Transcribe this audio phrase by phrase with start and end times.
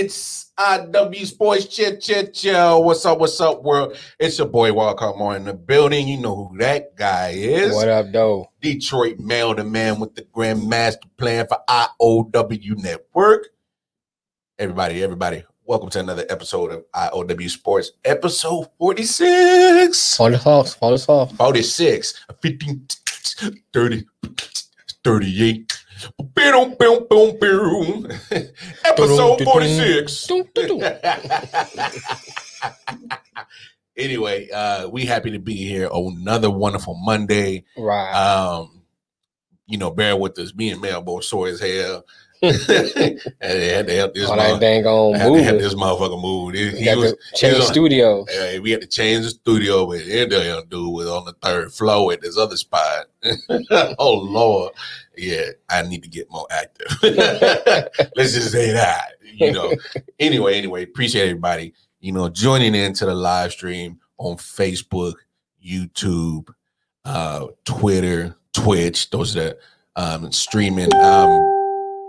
[0.00, 2.78] It's IW Sports Chit Chit Show.
[2.78, 3.18] What's up?
[3.18, 3.96] What's up, world?
[4.20, 6.06] It's your boy Walcott Moore in the building.
[6.06, 7.74] You know who that guy is.
[7.74, 8.52] What up, though?
[8.60, 13.48] Detroit Mel, the man with the grand master plan for IOW Network.
[14.56, 20.16] Everybody, everybody, welcome to another episode of IOW Sports, episode 46.
[20.16, 20.74] Fall us off.
[20.76, 21.34] Fall us off.
[21.34, 22.86] 46, 15,
[23.72, 24.04] 30,
[25.02, 25.78] 38.
[26.18, 28.08] Boom, boom, boom, boom.
[28.84, 30.26] Episode 46.
[30.26, 30.98] Dun, dun, dun.
[33.96, 37.64] anyway, uh, we happy to be here on another wonderful Monday.
[37.76, 38.12] Right.
[38.12, 38.82] Um,
[39.66, 40.54] you know, bear with us.
[40.54, 42.04] Me and Mel both sore as hell.
[42.42, 46.20] And they had to help this, that mother- dang on had to help this motherfucker
[46.20, 46.54] move.
[46.54, 48.24] He, he was, change he was on- studio.
[48.28, 51.72] Hey, we had to change the studio, but that damn dude was on the third
[51.72, 53.06] floor at this other spot.
[53.98, 54.72] oh Lord,
[55.16, 56.86] yeah, I need to get more active.
[58.16, 59.74] Let's just say that, you know.
[60.20, 65.14] anyway, anyway, appreciate everybody, you know, joining into the live stream on Facebook,
[65.64, 66.48] YouTube,
[67.04, 69.10] uh, Twitter, Twitch.
[69.10, 69.58] Those are the
[69.96, 71.57] um, streaming um,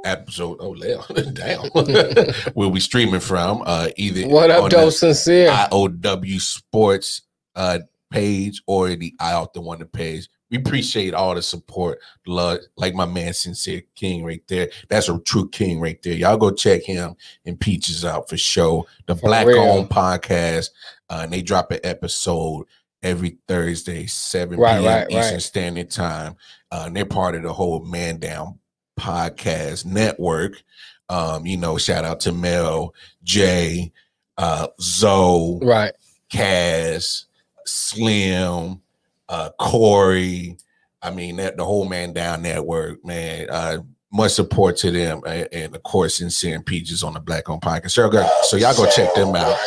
[0.06, 0.58] episode.
[0.60, 0.76] Oh,
[1.34, 1.70] damn,
[2.56, 5.50] we'll be streaming from uh, either What up, though, sincere?
[5.50, 7.24] IOW Sports
[7.56, 7.80] uh,
[8.12, 10.30] page or the I Off the Wonder page.
[10.50, 14.70] We appreciate all the support, love, like my man Sincere King right there.
[14.90, 16.14] That's a true king right there.
[16.14, 17.16] Y'all go check him
[17.46, 18.88] and Peaches out for show.
[19.06, 19.60] The For Black real.
[19.60, 20.72] Owned Podcast,
[21.10, 22.66] uh, and they drop an episode
[23.04, 24.86] every Thursday, 7 Right, p.m.
[24.86, 25.42] right, Eastern right.
[25.42, 26.36] Standard Time.
[26.72, 28.58] Uh, and they're part of the whole Man Down
[29.00, 30.62] Podcast Network.
[31.10, 32.94] Um, you know, shout out to Mel,
[33.24, 33.92] Jay,
[34.38, 35.94] uh, Zoe, right.
[36.32, 37.26] Kaz,
[37.66, 38.82] Slim,
[39.28, 40.58] uh, Corey.
[41.02, 43.50] I mean, that the whole man down network, man.
[43.50, 43.78] Uh,
[44.12, 47.60] much support to them, and, and of course, sincere and peaches on the Black on
[47.60, 47.92] Podcast.
[47.92, 48.10] So,
[48.44, 49.58] so y'all go check them out.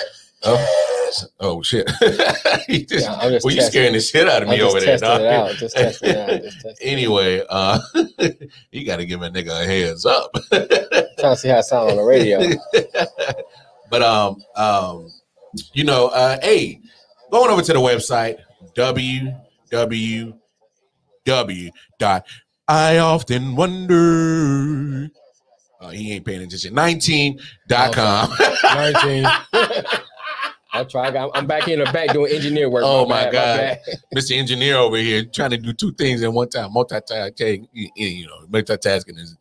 [0.45, 0.92] Oh,
[1.41, 1.91] oh shit!
[2.69, 4.97] You just- Yeah, just well, you testing- scaring the shit out of me over there,
[4.99, 5.21] dog.
[5.21, 5.51] it out.
[5.57, 6.43] Just testing it out.
[6.43, 6.77] Just testing it out.
[6.81, 7.79] Anyway, uh,
[8.71, 10.31] you got to give a nigga a heads up.
[10.51, 10.69] Trying
[11.35, 12.41] to see how it sounds on the radio.
[13.91, 15.11] but um um
[15.75, 16.81] you know uh hey
[17.31, 18.37] going over to the website
[18.75, 20.33] www
[21.99, 22.27] dot
[22.69, 25.11] i often wonder
[25.81, 28.31] uh, he ain't paying attention 19 dot com
[28.65, 29.27] 19.
[30.73, 31.09] I try.
[31.35, 32.83] I'm back in the back doing engineer work.
[32.87, 33.59] Oh, my bad, God.
[33.59, 33.79] bad.
[34.15, 38.47] mr engineer over here trying to do two things at one time multitasking you know
[38.51, 39.37] multitasking is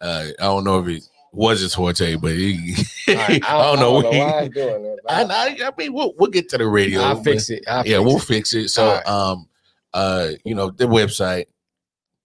[0.00, 2.74] uh i don't know if it was his forte but he,
[3.08, 5.30] I, I, don't know, I don't know why doing that.
[5.30, 7.64] I, I mean we'll, we'll get to the radio I'll but- fix it.
[7.68, 8.22] I'll yeah, fix we'll it.
[8.22, 8.68] fix it.
[8.68, 9.06] So, Alright.
[9.06, 9.48] um,
[9.92, 11.46] uh, you know, the website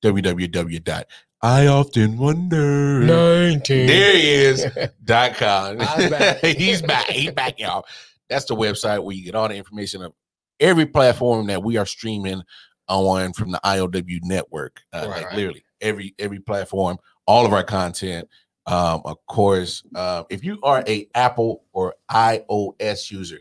[0.03, 1.03] www
[1.41, 2.99] I often wonder.
[2.99, 3.87] 19.
[3.87, 4.65] There he is.
[5.05, 5.77] dot com.
[5.77, 6.43] Back.
[6.43, 7.05] He's back.
[7.07, 7.85] He's back, y'all.
[8.29, 10.13] That's the website where you get all the information of
[10.59, 12.43] every platform that we are streaming
[12.87, 14.81] on from the IOW network.
[14.93, 15.35] Uh, Right, like right.
[15.35, 18.27] literally every every platform, all of our content.
[18.65, 23.39] Um, of course, uh, if you are a Apple or iOS user,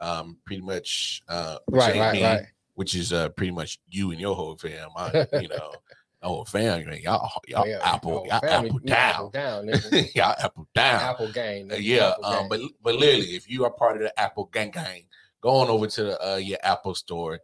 [0.00, 2.46] um, pretty much uh, which Right, right, me, right.
[2.74, 4.90] which is uh, pretty much you and your whole fam.
[4.96, 5.72] I, you know,
[6.28, 9.68] whole fam, y'all, y'all Yeah, Apple, oh, y'all family, Apple down, Apple down.
[10.14, 11.00] y'all Apple down.
[11.00, 11.72] Apple gang.
[11.72, 12.48] Uh, yeah, Apple um, gang.
[12.48, 15.04] but but literally, if you are part of the Apple gang gang,
[15.40, 17.40] go on over to the, uh, your Apple store,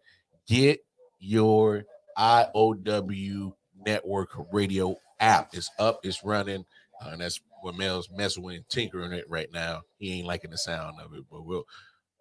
[0.47, 0.81] get
[1.19, 1.85] your
[2.19, 3.53] IOW
[3.85, 5.55] network radio app.
[5.55, 6.65] It's up, it's running,
[7.03, 9.83] uh, and that's what Mel's messing with, and tinkering it right now.
[9.99, 11.65] He ain't liking the sound of it, but we'll.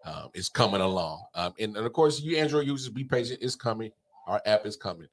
[0.06, 3.40] Um, it's coming along, um, and, and of course, you Android users, be patient.
[3.42, 3.90] It's coming.
[4.28, 5.08] Our app is coming.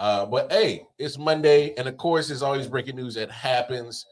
[0.00, 4.06] Uh, but hey, it's Monday, and of course, there's always breaking news that happens.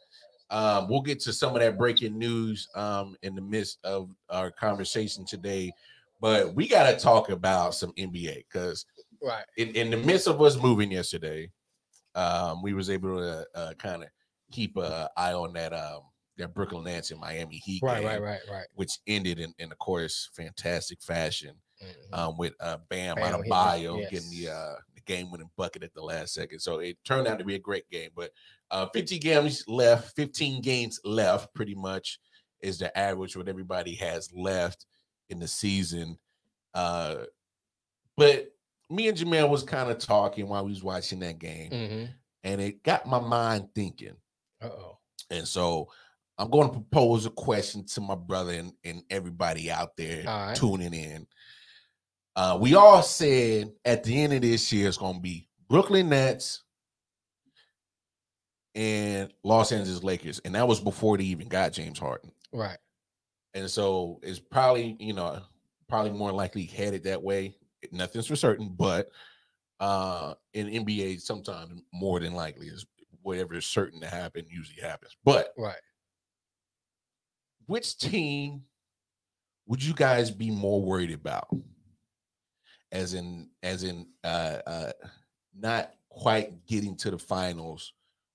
[0.50, 4.50] Um, we'll get to some of that breaking news um, in the midst of our
[4.50, 5.72] conversation today.
[6.20, 8.84] But we got to talk about some NBA because
[9.22, 9.44] right.
[9.56, 11.50] in, in the midst of us moving yesterday,
[12.14, 14.10] um, we was able to uh, kind of
[14.52, 16.02] keep an eye on that um,
[16.36, 18.66] that Brooklyn Nets and Miami Heat Right, game, right, right, right.
[18.74, 22.18] which ended in, in of course fantastic fashion Mhm.
[22.18, 24.10] um, with uh, Bam, Bam Adebayo yes.
[24.10, 26.60] getting the uh, the game winning bucket at the last second.
[26.60, 28.10] So it turned out to be a great game.
[28.14, 28.30] But
[28.70, 32.20] uh 15 games left, 15 games left, pretty much
[32.60, 34.86] is the average what everybody has left
[35.30, 36.16] in the season.
[36.74, 37.16] Uh
[38.16, 38.52] but
[38.90, 42.04] me and Jamel was kind of talking while we was watching that game, Mm-hmm.
[42.44, 44.16] and it got my mind thinking.
[44.62, 44.98] Oh.
[45.30, 45.88] And so
[46.38, 50.54] I'm going to propose a question to my brother and, and everybody out there right.
[50.56, 51.26] tuning in.
[52.36, 56.08] Uh, we all said at the end of this year it's going to be Brooklyn
[56.08, 56.62] Nets
[58.74, 62.30] and Los Angeles Lakers, and that was before they even got James Harden.
[62.52, 62.78] Right.
[63.54, 65.40] And so it's probably you know
[65.88, 67.56] probably more likely headed that way.
[67.92, 69.08] Nothing's for certain, but
[69.80, 72.86] uh in NBA, sometimes more than likely is
[73.22, 75.16] whatever is certain to happen usually happens.
[75.24, 75.80] But Right.
[77.66, 78.62] which team
[79.66, 81.48] would you guys be more worried about?
[82.90, 84.92] As in, as in, uh, uh,
[85.58, 87.92] not quite getting to the finals,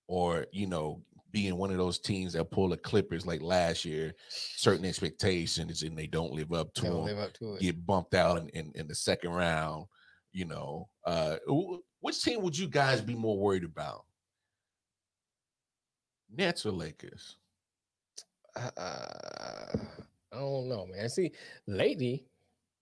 [0.08, 1.02] or you know,
[1.32, 5.98] being one of those teams that pull the Clippers like last year, certain expectations, and
[5.98, 7.62] they don't live up to them, live up to it.
[7.62, 9.86] get bumped out in, in, in the second round.
[10.32, 11.38] You know, uh,
[12.00, 14.06] which team would you guys be more worried about?
[16.36, 17.38] Nets or Lakers?
[18.56, 21.10] Uh, I don't know, man.
[21.10, 21.32] See,
[21.68, 22.26] lately,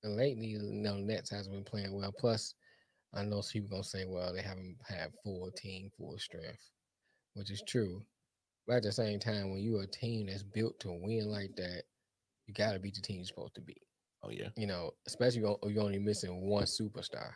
[0.03, 2.11] lately, you know, Nets has been playing well.
[2.11, 2.55] Plus,
[3.13, 6.71] I know some people gonna say, well, they haven't had full team, full strength,
[7.33, 8.05] which is true.
[8.67, 11.83] But at the same time, when you're a team that's built to win like that,
[12.47, 13.83] you gotta beat the team you're supposed to beat.
[14.23, 17.33] Oh yeah, You know, especially you're only missing one superstar.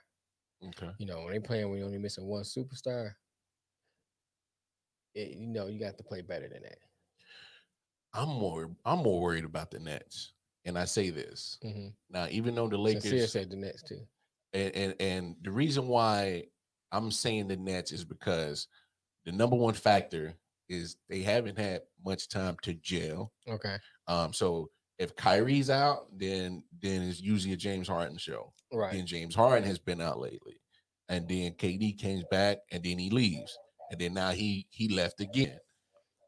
[0.64, 0.92] okay.
[0.98, 3.16] You know, when they playing when you're only missing one superstar,
[5.16, 6.78] it, you know, you got to play better than that.
[8.14, 10.34] I'm more I'm more worried about the Nets.
[10.66, 11.88] And I say this Mm-hmm.
[12.10, 14.02] now, even though the Sincere Lakers said the Nets too.
[14.54, 16.46] and, and and the reason why
[16.92, 18.68] I'm saying the Nets is because
[19.26, 20.34] the number one factor
[20.70, 23.32] is they haven't had much time to gel.
[23.48, 23.78] Okay.
[24.08, 28.54] Um, so if Kyrie's out, then then it's usually a James Harden show.
[28.74, 28.94] Right.
[28.94, 30.60] Then James Harden has been out lately,
[31.10, 33.56] and then KD comes back, and then he leaves,
[33.92, 35.60] and then now he he left again.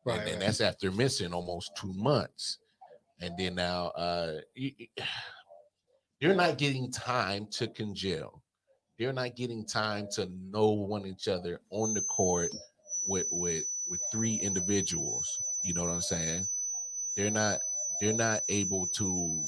[0.05, 0.19] Right.
[0.19, 0.45] and then right.
[0.45, 2.59] that's after missing almost two months.
[3.21, 5.05] And then now uh y- y-
[6.21, 8.41] they're not getting time to congeal.
[8.99, 12.49] They're not getting time to know one each other on the court
[13.07, 15.29] with with with three individuals.
[15.63, 16.47] You know what I'm saying?
[17.15, 17.59] They're not
[18.01, 19.43] they're not able to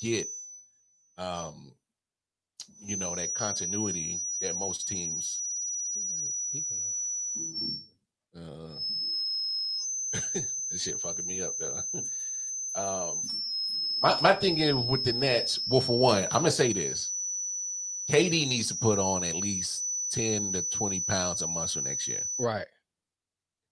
[0.00, 0.28] get
[1.18, 1.72] um
[2.84, 5.40] you know that continuity that most teams
[6.52, 6.76] People
[8.36, 8.42] know.
[8.42, 8.78] uh,
[10.70, 11.80] this shit fucking me up though.
[12.74, 13.22] Um,
[14.02, 15.60] my, my thing is with the Nets.
[15.68, 17.12] Well, for one, I'm gonna say this:
[18.10, 22.24] KD needs to put on at least ten to twenty pounds of muscle next year.
[22.38, 22.66] Right.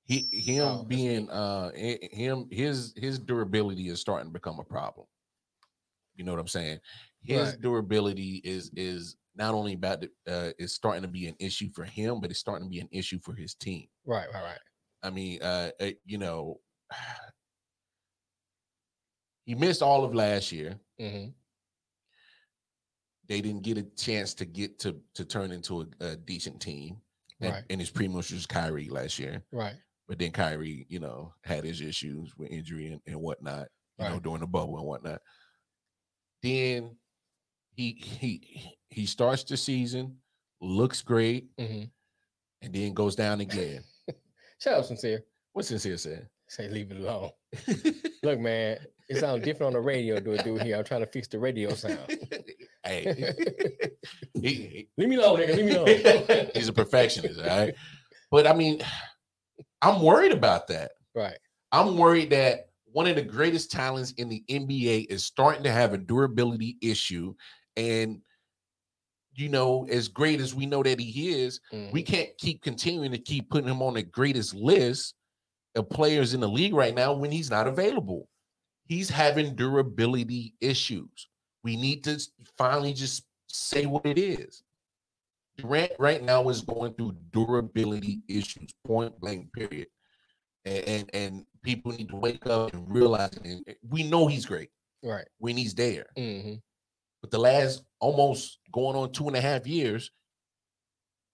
[0.04, 5.06] He him Oh, being uh him his his durability is starting to become a problem.
[6.14, 6.78] You know what I'm saying?
[7.22, 7.60] His Right.
[7.60, 11.84] durability is is not only about the, uh is starting to be an issue for
[11.84, 13.86] him, but it's starting to be an issue for his team.
[14.04, 14.26] Right.
[14.32, 14.42] Right.
[14.42, 14.58] Right.
[15.02, 16.60] I mean, uh, uh, you know,
[19.46, 20.78] he missed all of last year.
[21.00, 21.30] Mm-hmm.
[23.28, 26.98] They didn't get a chance to get to to turn into a, a decent team,
[27.40, 27.64] and, Right.
[27.70, 29.42] and his much was Kyrie last year.
[29.52, 29.74] Right.
[30.08, 33.66] But then Kyrie, you know, had his issues with injury and, and whatnot,
[33.98, 35.20] you know, during the bubble and whatnot.
[36.42, 36.96] Then
[37.74, 40.18] he he he starts the season,
[40.60, 41.84] looks great, Mm-hmm.
[42.62, 43.82] and then goes down again.
[44.60, 45.24] Shut up, sincere.
[45.52, 46.28] What's sincere said?
[46.48, 47.30] Say leave it alone.
[48.22, 50.18] Look, man, it sounds different on the radio.
[50.20, 50.76] Do it do here.
[50.76, 51.98] I'm trying to fix the radio sound.
[52.84, 53.34] hey,
[54.34, 55.56] he- he, leave me alone, nigga.
[55.56, 56.50] Leave me alone.
[56.54, 57.74] he's a perfectionist, all right.
[58.30, 58.80] But I mean,
[59.82, 60.92] I'm worried about that.
[61.14, 61.38] right.
[61.72, 65.92] I'm worried that one of the greatest talents in the NBA is starting to have
[65.92, 67.34] a durability issue.
[67.76, 68.20] And,
[69.34, 71.60] you know, as great as we know that he is,
[71.92, 72.06] we Mhm.
[72.06, 75.14] can't keep continuing to keep putting him on the greatest list
[75.74, 78.28] of players in the league right now when he's not available.
[78.86, 81.28] He's having durability issues.
[81.64, 82.20] We need to
[82.56, 84.62] finally just say what it is.
[85.58, 89.88] Durant right now is going through durability issues, point blank, period.
[90.64, 93.36] And and, and people need to wake up and realize.
[93.44, 94.70] And we know he's great
[95.02, 95.26] right.
[95.38, 96.06] when he's there.
[96.16, 96.54] Mm-hmm.
[97.22, 100.10] But the last almost going on two and a half years,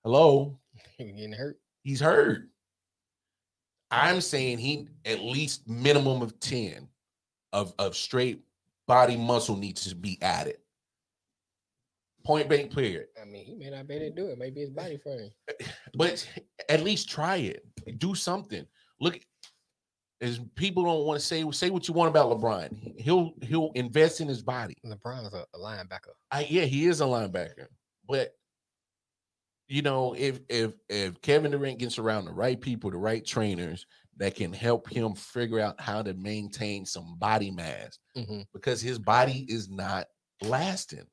[0.05, 0.59] hello,
[0.99, 1.59] He was getting hurt.
[1.83, 2.49] he's hurt.
[3.91, 6.89] I'm saying he at least minimum of 10
[7.53, 8.43] of, of straight
[8.87, 10.59] body muscle needs to be added.
[12.25, 13.07] Point blank period.
[13.21, 14.39] I mean, he may not be able to do it.
[14.39, 15.31] Maybe his body frame.
[15.95, 16.27] But
[16.69, 17.67] at least try it.
[17.99, 18.65] Do something.
[19.01, 19.21] Look,
[20.23, 22.99] as people don't want to say say what you want about LeBron.
[22.99, 24.75] He'll he'll invest in his body.
[24.87, 26.15] LeBron's a, a linebacker.
[26.31, 27.67] I yeah, he is a linebacker.
[28.09, 28.33] But
[29.67, 33.85] you know, if if if Kevin Durant gets around the right people, the right trainers
[34.19, 38.47] that can help him figure out how to maintain some body mass Mhm.
[38.53, 40.07] because his body is not
[40.43, 41.07] lasting.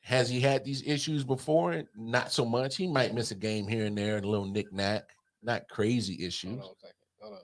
[0.00, 1.82] Has he had these issues before?
[1.94, 2.76] Not so much.
[2.76, 5.04] He might miss a game here and there, a little knick-knack,
[5.42, 6.52] not crazy Hold issues.
[6.52, 6.94] on a second.
[7.20, 7.40] Hold on.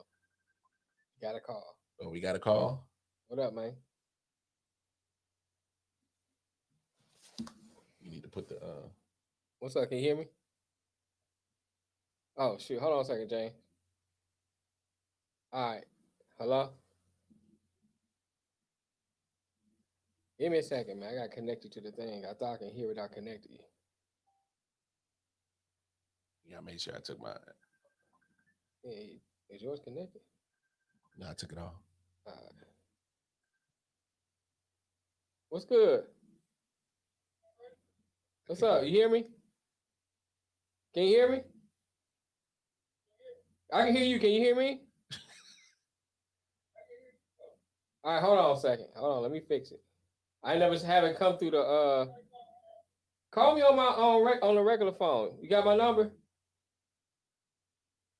[1.21, 1.77] Got a call.
[2.01, 2.87] Oh, we got a call.
[3.27, 3.75] What up, man?
[8.01, 8.87] You need to put the uh
[9.59, 9.89] What's up?
[9.89, 10.27] Can you hear me?
[12.37, 12.79] Oh shoot!
[12.79, 13.51] Hold on a second, Jane.
[15.53, 15.85] All right.
[16.37, 16.69] Hello.
[20.37, 21.13] Give me a second, man.
[21.13, 22.25] I got connected to the thing.
[22.29, 23.59] I thought I can hear without connecting you.
[26.45, 27.33] yeah, I made sure I took my
[28.83, 29.15] Yeah,
[29.49, 30.21] is yours connected?
[31.17, 31.73] no, I took it off.
[32.27, 32.67] All right.
[35.49, 36.03] What's good?
[38.47, 38.83] What's up?
[38.83, 39.25] You hear me?
[40.93, 41.41] Can you hear me?
[43.75, 44.19] I can hear you.
[44.19, 44.79] Can you hear me?
[48.05, 48.85] All right, hold on a second.
[48.95, 49.81] Hold on, let me fix it.
[50.45, 52.05] I never haven't come through the uh
[53.31, 55.33] call me on my on rec- on the regular phone.
[55.41, 56.09] You got my number?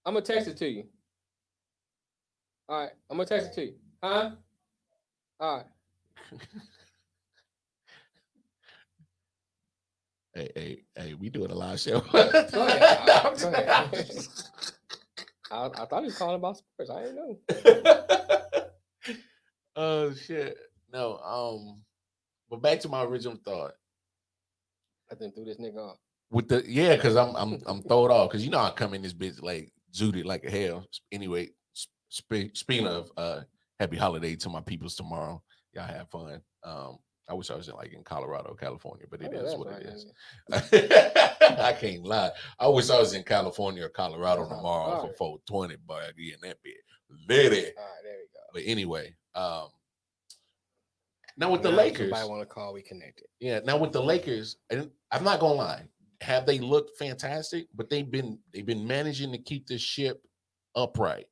[0.05, 0.83] I'm gonna text it to you.
[2.67, 3.74] All right, I'm gonna text it to you.
[4.03, 4.31] Huh?
[5.39, 5.65] All right.
[10.38, 12.01] Hey, hey, hey, we doing a live show.
[12.01, 12.51] Go ahead.
[12.51, 14.27] Go ahead.
[15.51, 16.91] I, I thought he was calling about sports.
[16.91, 18.63] I didn't know.
[19.75, 20.57] oh shit.
[20.91, 21.81] No, um,
[22.49, 23.73] but back to my original thought.
[25.11, 25.97] I then threw this nigga off.
[26.31, 29.01] With the yeah, because I'm I'm I'm throwed off because you know I come in
[29.01, 30.85] this bitch like zooted like a hell.
[31.11, 31.49] Anyway,
[32.09, 33.41] sp- speaking of uh
[33.79, 35.41] happy holiday to my peoples tomorrow.
[35.73, 36.41] Y'all have fun.
[36.63, 36.97] Um,
[37.27, 39.82] I wish I was in like in Colorado, California, but it Oh, is what right,
[39.82, 42.32] it I can't lie.
[42.60, 45.10] I wish I was in California or Colorado That's tomorrow hard.
[45.17, 46.75] for 420, but I'd be in that bit.
[47.27, 47.75] Let it.
[47.77, 48.39] All right, there we go.
[48.53, 49.70] But anyway, um
[51.38, 52.74] now with the Lakers, I want to call?
[52.74, 53.25] We connected.
[53.39, 55.84] yeah, now with the Lakers, and I'm not gonna lie,
[56.22, 57.67] have they looked fantastic?
[57.75, 60.22] But they've been they've been managing to keep this ship
[60.75, 61.25] upright,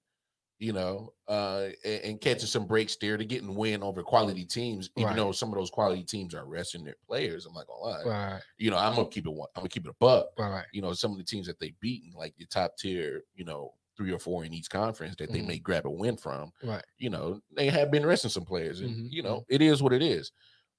[0.59, 4.89] you know, uh, and, and catching some breaks there to getting win over quality teams,
[4.95, 5.17] even Right.
[5.17, 7.45] though some of those quality teams are resting their players.
[7.45, 8.03] I'm not gonna lie.
[8.03, 10.27] Right, You know, I'm gonna keep it one, I'm gonna keep it a buck.
[10.37, 10.67] right.
[10.71, 13.73] You know, some of the teams that they've beaten, like the top tier, you know,
[13.97, 15.43] three or four in each conference that they Mhm.
[15.43, 16.85] may grab a win from Right.
[16.97, 19.93] you know, they have been resting some players, and Mhm, you know, it is what
[19.93, 20.31] it is.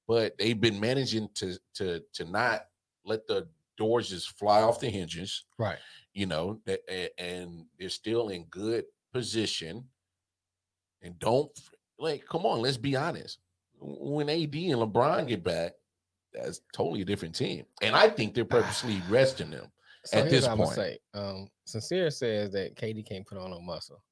[0.08, 2.66] But they've been managing to to to not
[3.04, 5.80] let the doors just fly off the hinges, Right.
[6.12, 6.80] you know, that
[7.20, 9.85] and they're still in good position.
[11.00, 11.50] And don't
[11.99, 13.38] like, come on, let's be honest.
[13.78, 15.73] When AD and LeBron get back,
[16.33, 17.64] that's totally a different team.
[17.80, 19.71] And I think they're purposely resting them.
[20.06, 20.76] So At this what I'm gonna point.
[20.76, 20.99] say.
[21.14, 24.02] Um, sincere says that KD can't put on no muscle,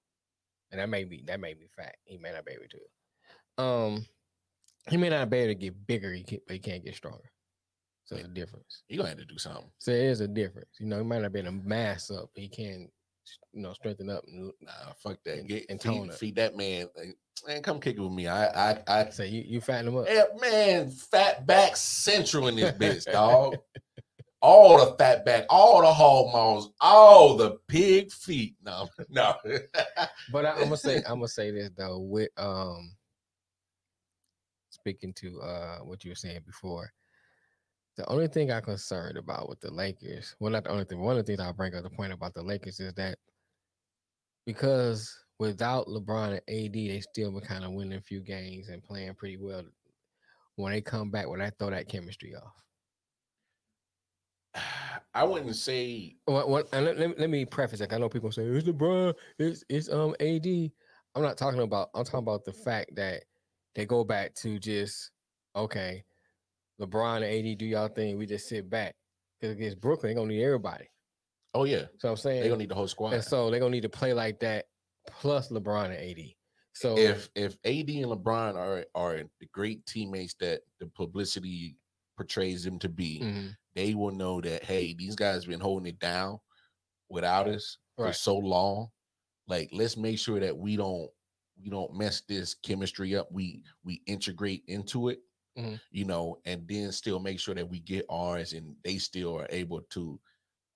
[0.71, 1.99] and that may be that may be fact.
[2.05, 3.63] He may not be able to.
[3.63, 4.07] Um,
[4.89, 7.31] he may not be able to get bigger, he can, but he can't get stronger.
[8.05, 8.85] So there's a difference.
[8.89, 9.71] You're gonna have to do something.
[9.79, 10.71] So there is a difference.
[10.81, 12.89] You know, he might not be able to mass up, but he can,
[13.53, 14.25] you know, strengthen up.
[14.27, 15.39] And, Nah, fuck that.
[15.39, 16.15] And- Get and feed, tone it.
[16.15, 16.89] feed that man.
[16.97, 18.29] like, Man, come kick it with me.
[18.29, 20.07] I I I so you you fatten him up.
[20.09, 23.57] Yeah, man, fat back central in this bitch, dog.
[24.41, 28.55] all the fat back, all the hog maws, all the pig feet.
[28.63, 29.35] No, no.
[30.31, 32.93] But I, I'm gonna say I'm gonna say this though with um
[34.71, 36.93] speaking to uh what you were saying before.
[37.97, 41.17] The only thing I'm concerned about with the Lakers, well, not the only thing, one
[41.17, 43.19] of the things I'll bring up the point about the Lakers is that
[44.47, 48.83] because without LeBron and AD, they still been kind of winning a few games and
[48.83, 49.65] playing pretty well.
[50.57, 52.65] When they come back, when I throw that chemistry off?
[55.15, 57.81] I wouldn't say What, what, and let, let, me- let me preface.
[57.81, 60.73] 'cause I know people say it's LeBron, it's it's um AD.
[61.15, 61.91] I'm not talking about.
[61.95, 63.25] I'm talking about the fact that
[63.75, 65.11] they go back to just
[65.57, 66.05] okay,
[66.83, 68.19] LeBron and AD do y'all thing.
[68.19, 68.95] We just sit back
[69.41, 70.87] because against Brooklyn, they gonna need everybody.
[71.55, 73.13] Oh yeah, So I'm saying, they're gonna need the whole squad.
[73.15, 74.67] and so they're gonna need to play like that
[75.09, 76.35] plus LeBron and AD.
[76.75, 81.77] So if if AD and LeBron are are the great teammates that the publicity
[82.17, 85.99] portrays them to be, Mhm, they will know that hey, these guys been holding it
[85.99, 86.39] down
[87.11, 88.15] without us for Right.
[88.17, 88.89] so long.
[89.47, 91.11] Like, let's make sure that we don't
[91.61, 93.31] we don't mess this chemistry up.
[93.31, 95.21] We we integrate into it
[95.57, 95.81] Mhm.
[95.91, 99.47] you know, and then still make sure that we get ours and they still are
[99.51, 100.21] able to,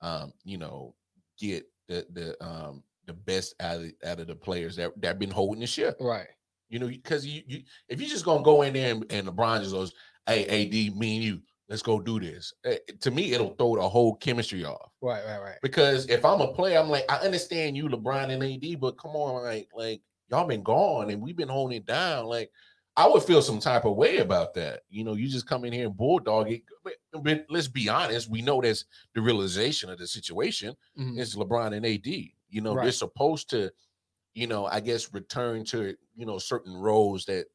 [0.01, 0.97] um, you know,
[1.39, 5.31] get the the um the best out of out of the players that that been
[5.31, 5.99] holding the ship.
[6.01, 6.29] Right.
[6.69, 9.61] You know, because you, you if you're just gonna go in there and, and LeBron
[9.61, 9.95] just goes,
[10.27, 13.89] "Hey, AD, me and you, let's go do this." eh, to me, it'll throw the
[13.89, 14.91] whole chemistry off.
[15.01, 15.25] Right.
[15.25, 15.39] Right.
[15.41, 15.59] Right.
[15.63, 19.13] Because if I'm a player, I'm like, I understand you, LeBron and AD, but come
[19.13, 22.27] on, like, like y'all been gone and we've been holding it down.
[22.27, 22.51] Like,
[22.97, 24.83] I would feel some type of way about that.
[24.89, 26.63] You know, you just come in here and bulldog it.
[26.83, 26.95] But,
[27.51, 28.85] let's be honest, we know that's
[29.15, 30.77] the realization of the situation.
[30.99, 31.19] Mhm.
[31.19, 32.35] It's LeBron and AD.
[32.49, 33.73] You know, they're supposed to,
[34.35, 37.49] you know, I guess return to you know certain roles that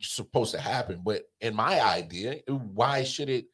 [0.00, 1.02] supposed to happen.
[1.04, 3.46] But in my idea, why should it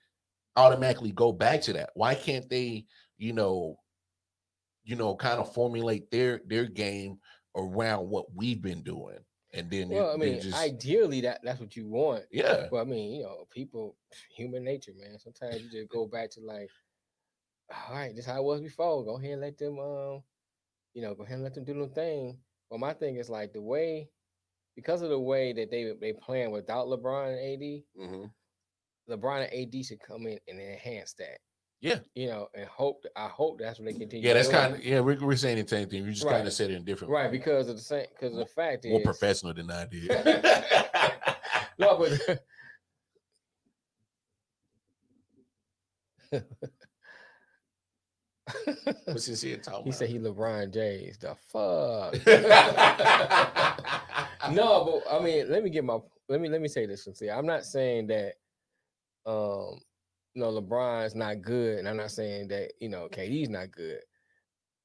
[0.57, 1.91] automatically go back to that?
[1.95, 2.87] Why can't they,
[3.19, 3.77] you know,
[4.85, 7.19] you know, kind of formulate their their game
[7.57, 9.19] around what we've been doing,
[9.53, 12.25] and then Well, I mean, just ideally, that that's what you want.
[12.31, 13.97] yeah, But I mean, you know, people,
[14.37, 15.19] human nature, man.
[15.19, 16.71] Sometimes you just go back to like,
[17.89, 19.05] all right, this how it was before.
[19.05, 20.23] Go ahead and let them, um,
[20.95, 22.39] you know, go ahead and let them do their thing.
[22.71, 24.09] But my thing is like the way,
[24.77, 28.31] because of the way that they they playing without LeBron and AD, mhm.
[29.09, 31.39] LeBron and AD should come in and enhance that.
[31.81, 32.01] Yeah.
[32.15, 33.05] You know, and hope.
[33.17, 34.27] I hope that's what they continue.
[34.27, 34.35] yeah.
[34.35, 35.01] That's kind of yeah.
[35.01, 36.05] We're, we're saying the same thing.
[36.05, 36.37] We just Right.
[36.37, 38.07] kind of said it in different right because of the same.
[38.15, 40.09] Because the fact more is, more professional than I did.
[41.79, 42.41] no, but
[49.05, 51.19] What's his head talking he said he LeBron James.
[51.19, 52.15] The fuck.
[54.53, 57.35] no, but I mean, let me get my let me let me say this sincere.
[57.35, 58.35] I'm not saying that
[59.27, 59.81] um
[60.35, 64.01] you know LeBron's not good, and I'm not saying that you know KD's not good.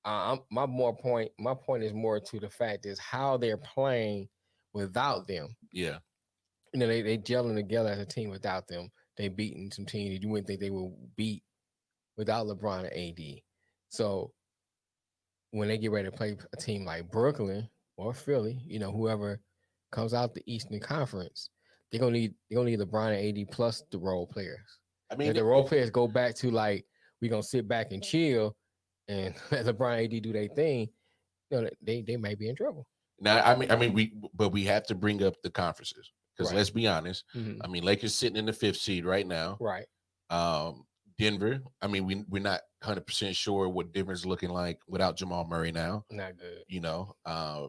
[0.06, 3.58] Uh, I'm, my more point my point is more to the fact is how they're
[3.58, 4.28] playing
[4.74, 5.56] without them.
[5.72, 5.98] yeah,
[6.74, 8.90] You know, they they gelling together as a team without them.
[9.18, 11.44] They beating some teams that you wouldn't think they would beat
[12.18, 13.42] without LeBron and AD.
[13.90, 14.34] So
[15.52, 19.40] when they get ready to play a team like Brooklyn or Philly, you know, whoever
[19.92, 21.50] comes out the Eastern Conference,
[21.92, 24.80] they're gonna need they're gonna need LeBron and AD plus the role players.
[25.12, 26.86] I mean, If the role players go back to like
[27.22, 28.56] we're gonna sit back and chill
[29.08, 30.90] and let LeBron AD do their thing,
[31.52, 32.86] you know, they they may be in trouble.
[33.20, 36.52] now I mean, I mean, we but we have to bring up the conferences because
[36.52, 36.58] Right.
[36.58, 37.24] let's be honest.
[37.36, 37.60] Mhm.
[37.64, 39.58] I mean, Lakers sitting in the fifth seed right now.
[39.60, 39.86] Right.
[40.30, 40.86] Um,
[41.18, 41.62] Denver.
[41.82, 45.72] I mean, we we're not hundred percent sure what Denver's looking like without Jamal Murray
[45.72, 46.04] now.
[46.12, 46.64] Not good.
[46.68, 47.68] You know, uh,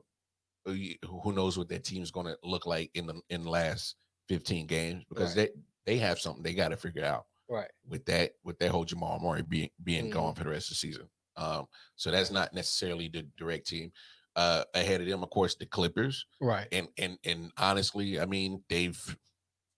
[0.66, 3.94] who knows what that team's going to look like in the in the last
[4.29, 5.51] fifteen games because Right.
[5.55, 7.27] they they have something they got to figure out.
[7.49, 7.70] Right.
[7.88, 10.12] with that with that whole Jamal Murray being being Mhm.
[10.12, 11.09] gone for the rest of the season.
[11.37, 13.92] Um, so that's not necessarily the direct team.
[14.35, 16.66] Uh, ahead of them, of course, the Clippers, Right.
[16.72, 19.16] and and and honestly, I mean, they've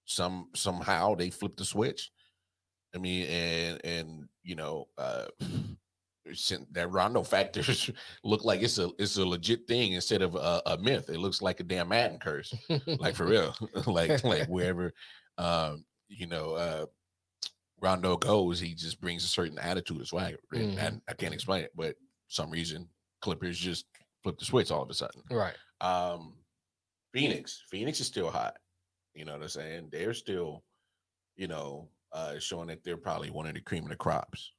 [0.07, 2.11] some somehow they flipped the switch.
[2.94, 5.27] I mean, and and you know, uh,
[6.73, 7.90] that Rondo factors
[8.25, 11.09] look like it's a it's a legit thing instead of a, a myth.
[11.09, 12.53] It looks like a damn Madden curse
[12.87, 13.55] like for real
[13.87, 14.92] like like wherever
[15.38, 16.87] um you know uh
[17.81, 21.03] rondo goes he just brings a certain attitude as swagger and Mhm.
[21.09, 21.97] I, I can't explain it but
[22.29, 22.88] some reason
[23.21, 23.87] clippers just
[24.23, 25.57] flip the switch all of a sudden right.
[25.81, 26.35] um
[27.12, 28.57] phoenix phoenix is still hot
[29.14, 30.64] you know what i'm saying they're still
[31.37, 34.53] you know uh showing that they're probably one of the cream of the crops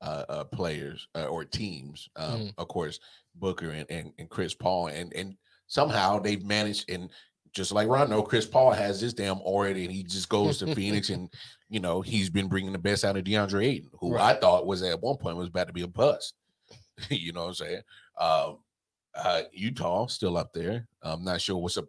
[0.00, 2.54] uh, uh players uh, or teams um Mhm.
[2.58, 3.00] of course
[3.36, 5.36] booker and, and and chris paul and and
[5.66, 7.10] somehow they've managed and
[7.52, 11.10] just like Rondo, Chris Paul has this damn aura and he just goes to Phoenix
[11.10, 11.28] and
[11.68, 14.82] you know he's been bringing the best out of DeAndre Ayton, who I thought was
[14.82, 16.34] at one point was about to be a bust.
[17.10, 17.82] you know what I'm saying?
[18.18, 18.58] Um,
[19.14, 20.86] uh, Utah still up there.
[21.02, 21.84] I'm not sure what's up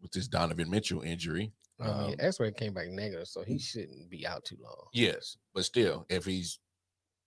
[0.00, 1.52] with this Donovan Mitchell injury.
[1.80, 4.86] I mean, Um, X-ray came back negative, so he shouldn't be out too long.
[4.92, 6.58] Yes, but still, if he's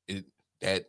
[0.08, 0.26] it,
[0.62, 0.86] that,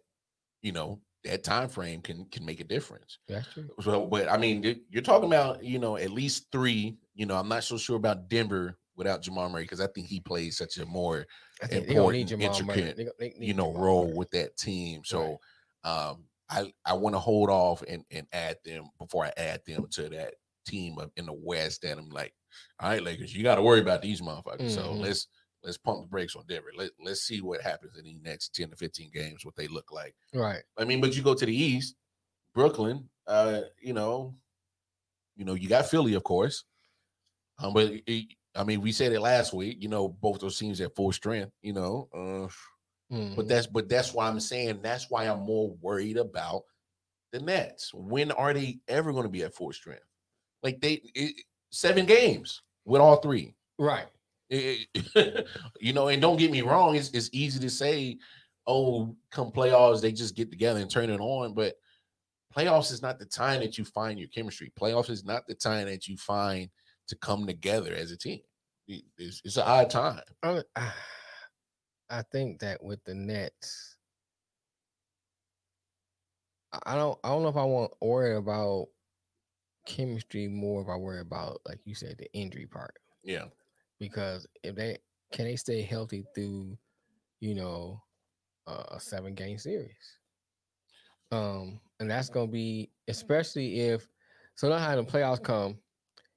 [0.63, 3.19] you know, that time frame can can make a difference.
[3.29, 3.69] That's true.
[3.81, 6.99] So, but I mean, you're talking about you know at least three.
[7.15, 10.21] You know, I'm not so sure about Denver without Jamal Murray because I think he
[10.21, 11.27] plays such a more
[11.63, 14.17] I think they're gonna need Important, intricate, They they you know Jamal role Murray.
[14.19, 15.03] with that team.
[15.05, 15.39] So,
[15.85, 19.87] um, I I want to hold off and and add them before I add them
[19.93, 20.35] to that
[20.67, 21.83] team of, in the West.
[21.83, 22.35] That I'm like,
[22.81, 24.71] all right, Lakers, you got to worry about these motherfuckers.
[24.71, 25.01] So Mhm.
[25.01, 25.29] let's
[25.65, 26.71] let's pump the brakes on Denver.
[26.77, 29.91] Let let's see what happens in the next ten to fifteen games, what they look
[29.91, 30.15] like.
[30.33, 30.63] Right.
[30.79, 31.97] I mean, but you go to the East,
[32.55, 33.09] Brooklyn.
[33.27, 34.35] Uh, you know,
[35.37, 36.65] you know, you got Philly, of course.
[37.59, 39.79] Um, but it, I mean, we said it last week.
[39.81, 41.53] You know, both those teams at full strength.
[41.63, 42.49] You know, uh,
[43.11, 43.49] but Mhm.
[43.49, 46.65] that's but that's why I'm saying that's why I'm more worried about
[47.33, 47.93] the Nets.
[47.95, 50.05] When are they ever going to be at full strength?
[50.63, 51.35] Like they it,
[51.71, 53.55] seven games with all three.
[53.79, 54.07] right.
[54.55, 55.47] It- it-
[55.81, 58.19] you know, and don't get me wrong, it's it's easy to say,
[58.67, 61.55] oh, come playoffs, they just get together and turn it on.
[61.55, 61.75] But
[62.57, 64.73] playoffs is not the time that you find your chemistry.
[64.79, 66.71] Playoffs is not the time that you find
[67.09, 68.41] to come together as a team.
[68.89, 70.21] It- It's, it's an odd time.
[70.43, 70.63] I,
[72.11, 73.97] I think that with the Nets,
[76.73, 77.19] I- I don't.
[77.25, 78.87] I don't know if I want to worry about
[79.87, 80.83] chemistry more.
[80.83, 83.47] If I worry about, like you said, the injury part, Yeah.
[84.09, 84.99] Because if they
[85.33, 86.79] can they stay healthy through,
[87.41, 88.03] you know,
[88.67, 90.19] uh, a seven game series,
[91.31, 94.09] um, and that's gonna be especially if
[94.57, 94.69] so.
[94.69, 95.81] Now how the playoffs come,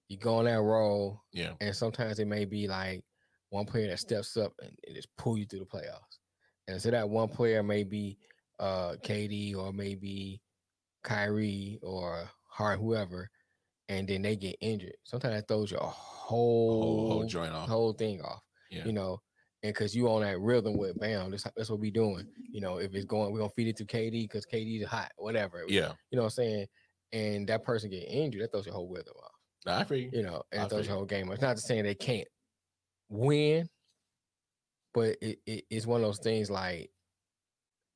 [0.10, 1.56] you go on that roll, Yeah.
[1.62, 3.04] and sometimes it may be like
[3.50, 6.20] one player that steps up and, and just pull you through the playoffs.
[6.68, 8.20] And so that one player may be
[8.60, 10.44] uh KD or maybe
[11.04, 13.30] Kyrie or Hart, whoever,
[13.90, 14.96] and then they get injured.
[15.04, 17.70] Sometimes that throws your whole Whole, whole, joint off.
[17.70, 18.42] Whole thing off.
[18.70, 18.86] Yeah.
[18.86, 19.22] You know,
[19.64, 22.28] and because you on that rhythm with bam, this, that's what we doing.
[22.52, 25.64] You know, if it's going, we're gonna feed it to KD because KD's hot, whatever.
[25.68, 25.94] Yeah.
[26.12, 26.66] You know what I'm saying?
[27.14, 29.32] And that person get injured, that throws your whole rhythm off
[29.66, 30.24] Nah, I feel you.
[30.24, 31.28] know, and I it throws your whole game.
[31.28, 31.34] off.
[31.36, 32.28] It's not to saying they can't
[33.10, 33.68] win,
[34.94, 36.92] but it, it it's one of those things like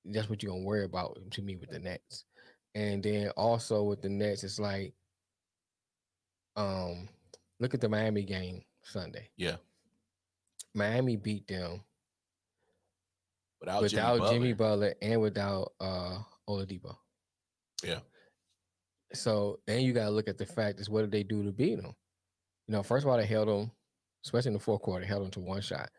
[0.06, 2.26] that's what you're gonna worry about to me with the Nets.
[2.74, 4.94] And then also with the Nets, it's like
[6.56, 7.08] um
[7.60, 9.30] look at the Miami game Sunday.
[9.38, 9.58] Yeah.
[10.74, 11.84] Miami beat them
[13.60, 14.90] Without, without Jimmy, Jimmy Butler.
[14.90, 16.96] Butler and without uh Oladipo.
[17.84, 18.00] Yeah.
[19.14, 21.76] So then you gotta look at the fact is what did they do to beat
[21.76, 21.94] them?
[22.68, 23.72] You know, first of all, they held them,
[24.26, 25.90] especially in the fourth quarter, held them to one shot.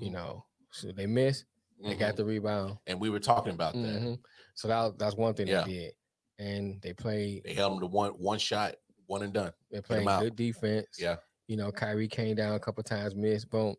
[0.00, 1.44] You Mhm, know, so they missed,
[1.82, 2.16] they got mhm.
[2.18, 2.78] the rebound.
[2.86, 3.80] and we were talking about that.
[4.02, 4.20] Mhm.
[4.54, 5.64] So that that's one thing Yeah.
[5.64, 5.94] they did,
[6.38, 8.76] and they played They held them to one one shot,
[9.08, 9.52] one and done.
[9.70, 10.86] They're playing good defense.
[10.98, 11.16] Yeah.
[11.48, 13.74] You know, Kyrie came down a couple times, missed, boom,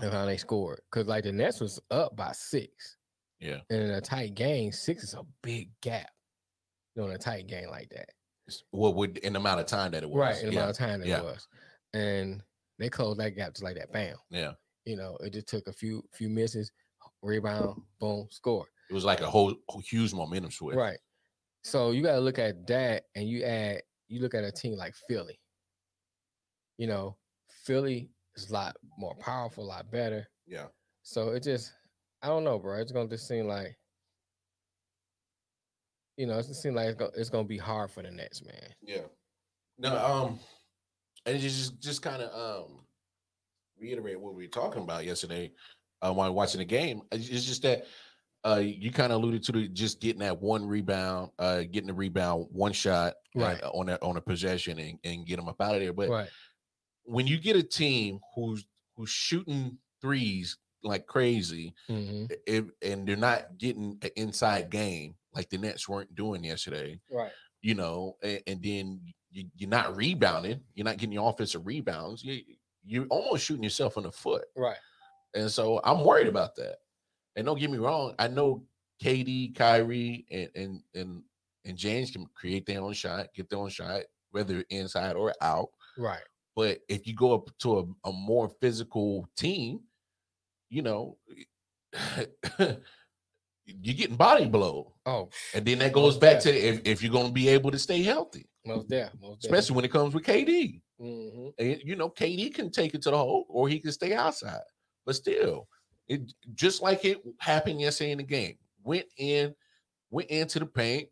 [0.00, 0.80] and how they scored.
[0.90, 2.96] Cause like the Nets was up by six.
[3.38, 3.58] Yeah.
[3.70, 6.10] And in a tight game, six is a big gap.
[6.96, 8.08] You know, in a tight game like that.
[8.70, 10.18] What would in the amount of time that it was.
[10.18, 10.60] Right, in the yeah.
[10.60, 11.18] amount of time that yeah.
[11.18, 11.46] it was.
[11.92, 12.42] And
[12.78, 13.92] they closed that gap just like that.
[13.92, 14.16] Bam.
[14.30, 14.52] yeah.
[14.86, 16.72] You know, it just took a few few misses,
[17.22, 18.64] rebound, boom, score.
[18.88, 20.76] It was like a whole, whole huge momentum switch.
[20.76, 20.98] Right.
[21.62, 24.94] So you gotta look at that and you add you look at a team like
[25.08, 25.38] Philly.
[26.78, 27.16] You know,
[27.64, 30.28] Philly is a lot more powerful, a lot better.
[30.46, 30.66] Yeah.
[31.02, 31.72] So it just
[32.22, 32.80] I don't know, bro.
[32.80, 33.76] It's gonna just seem like
[36.16, 38.44] you know, it just seems like it's gonna, it's gonna be hard for the Nets,
[38.44, 38.74] man.
[38.82, 39.06] Yeah.
[39.78, 40.40] No, um,
[41.26, 42.80] and just just kind of um
[43.80, 45.52] reiterate what we were talking about yesterday
[46.02, 47.02] uh, while watching the game.
[47.12, 47.84] It's it's just that
[48.50, 51.94] uh you kind of alluded to the, just getting that one rebound, uh getting the
[51.94, 53.14] rebound, one shot
[53.62, 55.92] uh, on that on a possession and, and get them up out of there.
[55.92, 56.30] But Right.
[57.04, 63.16] when you get a team who's who's shooting threes like crazy, hmm if, and they're
[63.16, 67.32] not getting an inside game like the Nets weren't doing yesterday, Right.
[67.62, 72.24] you know, and, and then you, you're not rebounding, you're not getting your offensive rebounds,
[72.24, 72.42] you,
[72.84, 74.46] you're almost shooting yourself in the foot.
[74.56, 74.78] Right.
[75.34, 76.78] And so I'm worried about that.
[77.38, 78.64] And don't get me wrong, I know
[79.00, 81.22] KD, Kyrie, and and and
[81.64, 85.68] and James can create their own shot, get their own shot, whether inside or out.
[85.96, 86.24] Right.
[86.56, 89.82] But if you go up to a, a more physical team,
[90.68, 91.16] you know,
[92.58, 92.76] you're
[93.66, 94.94] getting body blow.
[95.06, 97.78] Oh, And then that goes back to if, if you're going to be able to
[97.78, 100.82] stay healthy, most there, most especially when it comes with KD.
[101.00, 101.48] Mm-hmm.
[101.56, 104.62] And, you know, KD can take it to the hole or he can stay outside.
[105.06, 105.68] But still,
[106.08, 108.56] it just like it happened yesterday in the game.
[108.82, 109.54] Went in,
[110.10, 111.08] went into the paint,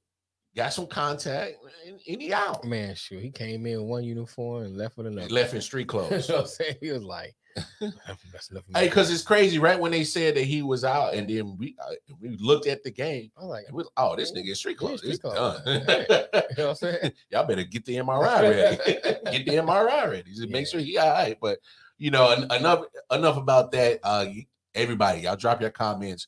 [0.57, 1.55] got some contact,
[1.87, 2.65] and, and he out.
[2.65, 5.29] Man, sure, he came in one uniform and left with another.
[5.29, 6.29] Left in street clothes.
[6.29, 6.77] you know what I'm saying?
[6.81, 7.35] He was like,
[8.33, 9.79] that's Hey, because it's crazy, right?
[9.79, 12.91] When they said that he was out, and then we uh, we looked at the
[12.91, 14.99] game, I was like, oh, this nigga is street Yeah, clothes.
[15.01, 15.61] street It's clothes.
[15.65, 15.83] done.
[15.87, 16.07] Hey.
[16.09, 16.17] you
[16.59, 17.13] know what I'm saying?
[17.31, 18.77] Y'all better get the MRI ready.
[19.31, 20.33] get the MRI ready.
[20.33, 21.37] Just make sure he all right.
[21.41, 21.59] But
[21.99, 24.01] you know, en- enough enough about that.
[24.03, 24.27] Uh,
[24.77, 26.27] everybody, y'all drop your comments.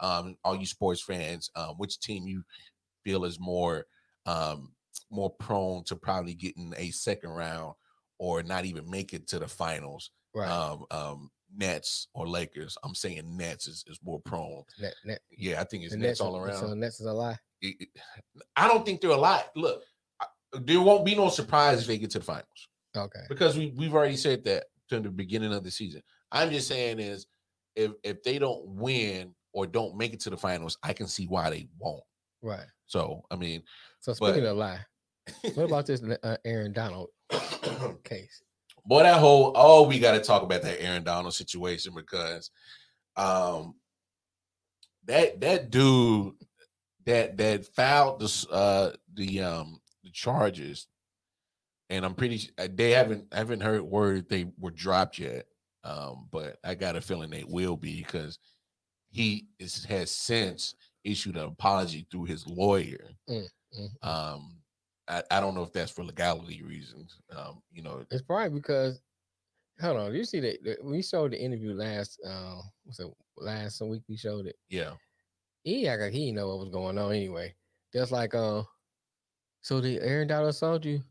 [0.00, 2.42] Um, all you sports fans, um, which team you
[3.04, 3.86] feel is more
[4.26, 4.72] um
[5.10, 7.74] more prone to probably getting a second round
[8.18, 10.10] or not even make it to the finals?
[10.34, 10.48] Right.
[10.48, 12.78] Um, um, Nets or Lakers.
[12.84, 14.62] I'm saying Nets is, is more prone.
[14.78, 17.36] net, net, Yeah, I think it's Nets Nets all around So Nets is a lie.
[17.60, 17.88] it- it-
[18.56, 19.50] I don't think they're a lot.
[19.56, 19.82] Look,
[20.20, 23.20] I- there won't be no surprise if they get to the finals Okay.
[23.28, 26.02] because we we've already said that to the beginning of the season.
[26.30, 27.26] I'm just saying is
[27.76, 31.26] if if they don't win or don't make it to the finals, I can see
[31.26, 32.02] why they won't.
[32.42, 32.66] Right.
[32.86, 33.62] So I mean,
[34.00, 34.80] So speaking of lie,
[35.54, 37.08] what about this uh, Aaron Donald
[38.04, 38.42] case?
[38.86, 42.50] Boy, that whole oh, we got to talk about that Aaron Donald situation because
[43.16, 43.74] um
[45.06, 46.34] that that dude
[47.06, 50.86] that that filed the uh the um the charges
[51.90, 55.46] and I'm pretty uh, they haven't haven't heard word they were dropped yet.
[55.84, 58.38] Um, but I got a feeling they will be because
[59.10, 63.08] he is, has since issued an apology through his lawyer.
[63.28, 63.46] Mm,
[63.78, 64.06] mm.
[64.06, 64.56] Um,
[65.08, 67.18] I, I don't know if that's for legality reasons.
[67.34, 69.00] Um, you know, It's probably because
[69.80, 70.14] hold on.
[70.14, 74.46] You see that we showed the interview last uh what's it last week we showed
[74.46, 74.56] it.
[74.68, 74.92] yeah,
[75.64, 77.54] He act like he didn't know what was going on anyway.
[77.92, 78.62] Just like uh
[79.62, 81.02] so the Aaron Donald sold you?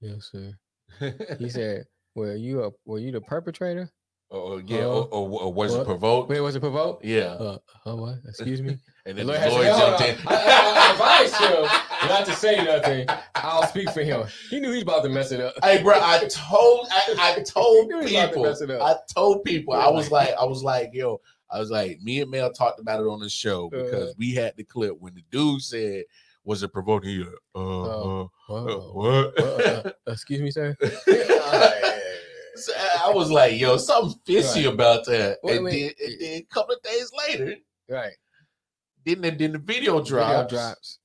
[0.00, 0.54] Yes, sir.
[1.38, 3.90] He said, Were you a were you the perpetrator?
[4.30, 5.86] Or yeah, Uh, or, or, or was it what?
[5.86, 6.28] provoked?
[6.30, 7.04] Wait, was it provoked?
[7.04, 8.16] Yeah, Uh, uh what?
[8.28, 8.76] Excuse me?
[9.06, 10.28] and The then lawyer the had lawyer said, "Hold jumped in.
[10.28, 11.36] I, I, I advised
[12.02, 13.06] him not to say nothing.
[13.36, 14.26] I'll speak for him.
[14.50, 15.54] He knew he was about to mess it up.
[15.62, 18.70] Hey, bro, I told I, I told He knew he was about to people.
[18.70, 18.82] it up.
[18.82, 19.74] I told people.
[19.74, 23.00] I was like- I was like, yo, I was like, me and Mel talked about
[23.00, 24.14] it on the show because Uh.
[24.18, 26.04] we had the clip when the dude said,
[26.44, 29.40] "Was it provoking you?" Uh, uh, uh, what?
[29.40, 29.44] Uh,
[29.86, 30.76] uh, excuse me, sir.
[32.54, 32.72] So
[33.04, 34.74] I was like, yo, something fishy Right.
[34.74, 35.38] about that.
[35.42, 35.94] Wait, and, wait.
[35.98, 37.56] Then, and then a couple of days later,
[37.88, 38.12] right.
[39.04, 40.32] then the, then the video drops.
[40.32, 40.98] Video drops.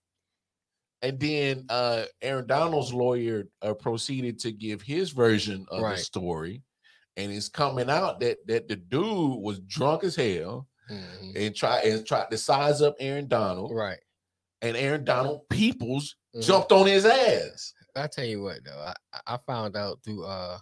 [1.02, 5.98] And then uh, Aaron Donald's lawyer uh, proceeded to give his version of Right.
[5.98, 6.62] the story,
[7.18, 11.36] and it's coming out that that the dude was drunk as hell Mhm.
[11.36, 14.00] and try and tried to size up Aaron Donald, Right.
[14.62, 16.44] and Aaron Donald Peoples Mhm.
[16.44, 17.74] jumped on his ass.
[17.96, 20.58] I tell you what, though, I, I found out through uh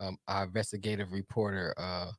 [0.00, 2.10] um our investigative reporter uh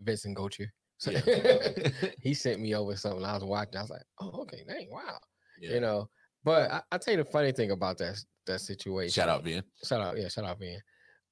[0.00, 0.68] Vincent Gocher.
[0.98, 1.88] So Yeah.
[2.20, 3.24] he sent me over something.
[3.24, 3.76] I was watching.
[3.76, 5.18] I was like, oh, okay, dang, wow.
[5.60, 5.74] Yeah.
[5.74, 6.08] You know,
[6.44, 8.16] but I, I tell you the funny thing about that
[8.46, 9.12] that situation.
[9.12, 9.62] Shout out, Vin.
[9.84, 10.78] shout out, yeah, shout out, man.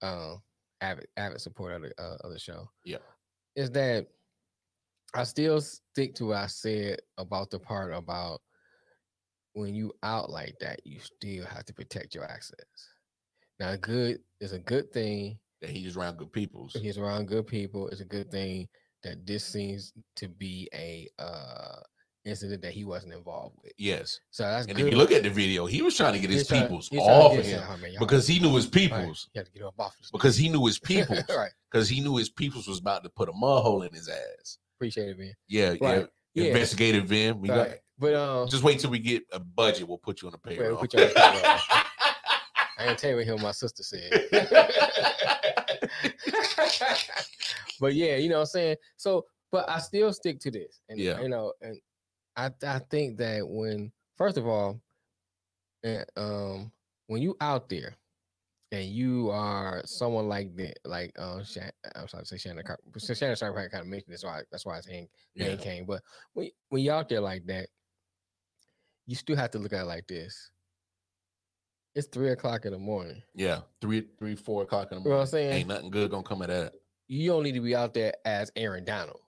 [0.00, 0.40] Um,
[0.80, 2.68] avid, avid supporter of the uh, of the show.
[2.84, 2.98] Yeah.
[3.54, 4.06] is that
[5.14, 8.40] I still stick to what I said about the part about
[9.52, 12.88] when you out like that, you still have to protect your assets.
[13.60, 15.38] Now, good is a good thing.
[15.62, 16.68] That he just around good people.
[16.74, 17.88] He's around good people.
[17.88, 18.68] It's a good thing
[19.04, 21.76] that this seems to be a uh
[22.24, 23.72] incident that he wasn't involved with.
[23.78, 24.20] Yes.
[24.30, 24.86] So that's And good.
[24.86, 27.00] if you look at the video, he was trying to get his trying- peoples he's
[27.00, 29.28] off of him oh, man, because he knew his right, peoples.
[29.34, 31.24] You have to get up off this Because he knew his peoples.
[31.30, 31.50] right.
[31.70, 34.58] Because he knew his peoples was about to put a mud hole in his ass.
[34.76, 35.32] Appreciate it, man.
[35.48, 35.80] Yeah, Right.
[35.80, 36.04] yeah.
[36.34, 36.44] Yeah.
[36.50, 37.40] Investigative Vin.
[37.40, 37.78] We right.
[37.98, 39.86] But um, just wait till we get a budget.
[39.88, 40.78] We'll put you on the we'll payroll.
[40.78, 41.58] put you on the payroll.
[42.82, 44.10] I ain't tell you what him my sister said.
[47.80, 48.76] but yeah, you know what I'm saying?
[48.96, 50.80] So, but I still stick to this.
[50.88, 51.20] And Yeah.
[51.20, 51.78] you know, and
[52.36, 54.80] I I think that when first of all,
[55.84, 56.72] eh, um
[57.06, 57.96] when you out there
[58.72, 62.64] and you are someone like that, like uh Shan, I'm sorry to say Shannon
[62.96, 65.54] so Shannon Sharpe kind of mentioned this, why that's why his name, yeah.
[65.56, 65.84] came.
[65.84, 67.68] But when when you're out there like that,
[69.06, 70.50] you still have to look at it like this.
[71.94, 73.22] It's three o'clock in the morning.
[73.34, 73.60] yeah.
[73.80, 75.04] Three, three, four o'clock in the morning.
[75.04, 75.22] You know what.
[75.22, 75.52] I'm saying?
[75.52, 76.72] Ain't nothing good gonna come of that.
[77.08, 79.20] You don't need to be out there as Aaron Donald.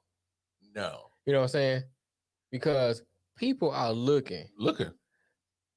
[0.74, 1.10] No.
[1.26, 1.82] You know what I'm saying?
[2.50, 3.02] Because
[3.36, 4.46] people are looking.
[4.58, 4.90] Looking.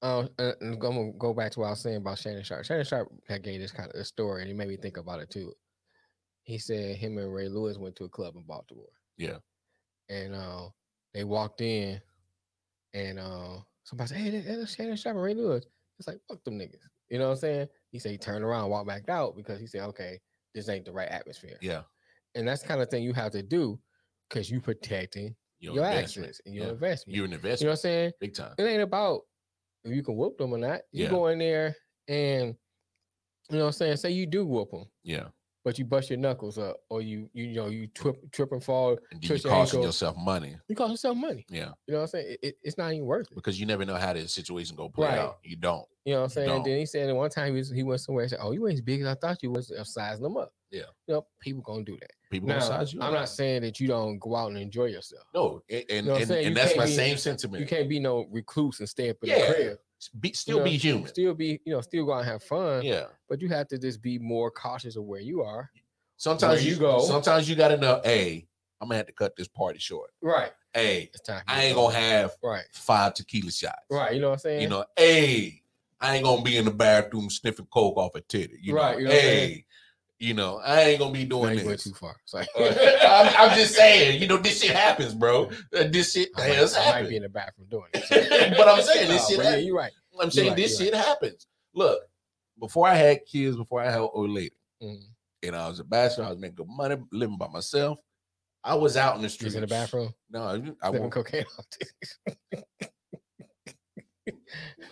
[0.02, 2.64] Um, I'm gonna go back to what I was saying about Shannon Sharpe.
[2.66, 5.20] Shannon Sharpe had gave this kind of a story, and he made me think about
[5.20, 5.52] it too.
[6.44, 8.86] He said him and Ray Lewis went to a club in Baltimore.
[9.18, 9.38] Yeah.
[10.10, 10.70] and uh,
[11.14, 12.00] they walked in,
[12.94, 15.66] and uh, somebody said, "Hey, that- that's Shannon Sharpe and Ray Lewis."
[16.00, 16.76] It's like fuck them niggas.
[17.10, 17.68] You know what I'm saying?
[17.92, 20.20] He said he turned around, walked back out because he said, "Okay,
[20.54, 21.84] this ain't the right atmosphere." Yeah.
[22.36, 23.80] And that's the kind of thing you have to do
[24.30, 26.72] because you protecting Your, your assets and your Yeah.
[26.72, 27.16] investment.
[27.16, 27.62] You're an investment.
[27.62, 28.12] you know what I'm saying?
[28.20, 28.54] Big time.
[28.58, 29.22] It ain't about
[29.84, 30.82] if you can whoop them or not.
[30.92, 31.10] You Yeah.
[31.10, 31.76] go in there
[32.08, 32.56] and
[33.50, 33.98] you know what I'm saying.
[33.98, 35.30] Say you do whoop them, Yeah.
[35.68, 38.98] But you bust your knuckles up, or you you, know you trip trip and fall.
[39.12, 39.84] And you your costing ankle.
[39.84, 40.56] yourself money.
[40.70, 41.46] You cost yourself money.
[41.50, 41.72] Yeah.
[41.88, 42.26] You know what I'm saying?
[42.30, 43.36] It, it- it's not even worth it.
[43.36, 45.18] Because you never know how the situation gonna play Right.
[45.20, 45.40] out.
[45.44, 45.86] You don't.
[46.06, 46.48] You know what I'm saying?
[46.48, 46.64] don't.
[46.64, 48.76] Then he said one time he, was, he went somewhere and said, "Oh, you ain't
[48.76, 50.54] as big as I thought you was." I'm sizing them up.
[50.72, 50.84] Yeah.
[51.08, 52.12] You know, people gonna do that.
[52.32, 54.86] People Now, gonna size you I'm not saying that you don't go out and enjoy
[54.86, 55.24] yourself.
[55.34, 57.60] No, and and, know and, and that's my be- same sentiment.
[57.60, 59.78] You can't be no recluse and stay up in Yeah, the crib.
[60.20, 60.64] Be, you still know?
[60.64, 61.08] be human.
[61.08, 62.84] Still be, you know, still go out and have fun.
[62.84, 63.06] yeah.
[63.30, 65.70] But you have to just be more cautious of where you are.
[66.18, 67.00] Sometimes you you go.
[67.02, 68.02] Sometimes you gotta know.
[68.04, 68.48] Hey,
[68.82, 70.12] I'm gonna have to cut this party short.
[70.22, 70.52] Right.
[70.74, 71.10] Hey.
[71.48, 71.88] I ain't go.
[71.88, 72.66] gonna have Right.
[72.72, 73.86] five tequila shots.
[73.90, 74.14] Right.
[74.14, 74.62] You know what I'm saying?
[74.62, 75.62] You know, hey,
[76.00, 78.60] I ain't gonna be in the bathroom sniffing coke off a titty.
[78.62, 79.50] You Right, know, you know what I'm saying?
[79.50, 79.66] hey,
[80.20, 81.84] you know, I ain't gonna be doing this.
[81.84, 82.16] too far.
[82.26, 82.46] Sorry.
[82.58, 85.46] I'm, I'm just saying, you know, this shit happens, bro.
[85.76, 88.54] Uh, This shit I, has might, I might be in the bathroom doing it.
[88.58, 89.66] but I'm saying this shit yeah, happens.
[89.66, 89.92] you're right.
[90.20, 91.46] I'm saying right, this you're shit happens.
[91.76, 92.02] Look,
[92.60, 95.04] before I had kids, before I had old lady, Mhm.
[95.44, 96.26] and I was a bachelor.
[96.26, 98.00] I was making good money, living by myself.
[98.64, 99.54] I was out in the streets.
[99.56, 101.46] In the bathroom, No, I, I won't cocaine.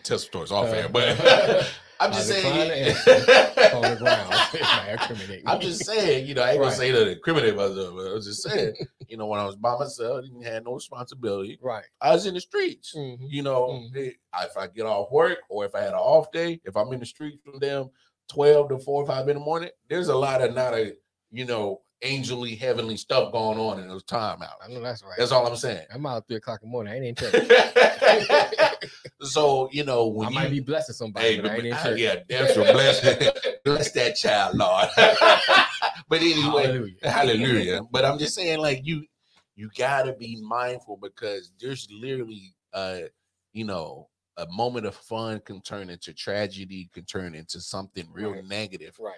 [0.04, 2.96] tell stories off air, Uh, but I'm just saying.
[3.74, 4.34] on the ground.
[4.56, 7.56] It might incriminate I'm just saying, you know, I ain't gonna say that to incriminate
[7.56, 8.74] myself, but I was just saying,
[9.10, 11.60] you know, when I was by myself, I didn't have no responsibility.
[11.62, 11.84] right.
[12.00, 12.94] I was in the streets.
[12.96, 13.18] Mhm.
[13.30, 14.14] You know, Mhm.
[14.44, 17.00] if I get off work or if I had an off day, if I'm in
[17.02, 17.90] the streets from them
[18.30, 20.96] 12 to 4 or 5 in the morning, there's a lot of not a,
[21.32, 25.14] you know, angelly, heavenly stuff going on in those time I know that's right.
[25.18, 25.86] That's all I'm saying.
[25.94, 26.94] I'm out at three o'clock in the morning.
[26.94, 27.34] I ain't in church.
[29.22, 31.78] so, you know, when I you might be blessing somebody, Hey, but I ain't in
[31.78, 32.00] church.
[32.00, 33.02] yeah, damn sure bless,
[33.64, 34.88] bless that child, Lord.
[34.98, 36.96] but anyway, Hallelujah.
[37.04, 37.82] hallelujah.
[37.92, 39.06] But I'm just saying, like you,
[39.56, 43.00] you gotta be mindful because there's literally, uh,
[43.54, 48.34] you know, a moment of fun can turn into tragedy, can turn into something real
[48.34, 48.44] Right.
[48.44, 49.16] negative Right.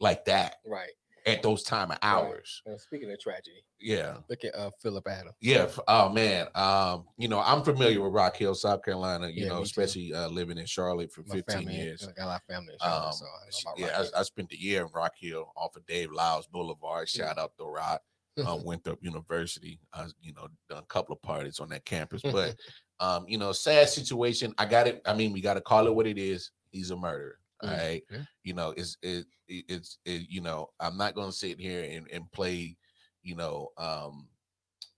[0.00, 0.90] like that Right.
[1.28, 2.62] At those time of hours.
[2.66, 4.18] And speaking of tragedy, Yeah.
[4.28, 5.34] look at uh Philip Adams.
[5.40, 5.70] Yeah.
[5.86, 6.48] Oh man.
[6.54, 10.28] Um, you know, I'm familiar with Rock Hill, South Carolina, you Yeah, know, especially uh
[10.28, 12.02] living in Charlotte for My 15 family, years.
[12.08, 14.22] I got a lot of family in Charlotte, Um, so I know yeah, I, I
[14.24, 17.08] spent a year in Rock Hill off of Dave Lyles Boulevard.
[17.08, 18.02] Shout out to Rock,
[18.44, 19.80] uh, Winthrop University.
[19.92, 22.56] I, you know, done a couple of parties on that campus, but
[23.00, 24.54] um, you know, sad situation.
[24.58, 25.02] I got it.
[25.06, 26.50] I mean, we got to call it what it is.
[26.70, 27.38] He's a murderer.
[27.60, 28.02] All Mm, right.
[28.10, 28.24] yeah.
[28.44, 32.08] You know, it's it, it it's it, you know, I'm not gonna sit here and,
[32.10, 32.76] and play,
[33.22, 34.28] you know, um,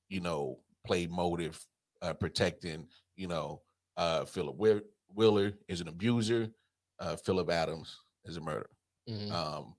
[0.09, 1.65] you know, play motive,
[2.03, 3.63] uh, protecting, you know,
[3.97, 4.83] uh, Philip Wi-
[5.15, 6.51] Wheeler is an abuser.
[6.99, 8.71] Uh, Philip Adams is a murderer.
[9.07, 9.31] Mhm.
[9.31, 9.77] Um,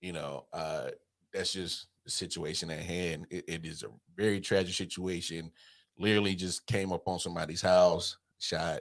[0.00, 0.90] you know, uh,
[1.32, 3.26] that's just the situation at hand.
[3.30, 5.52] It, it is a very tragic situation.
[5.98, 8.80] Literally just came up on somebody's house, shot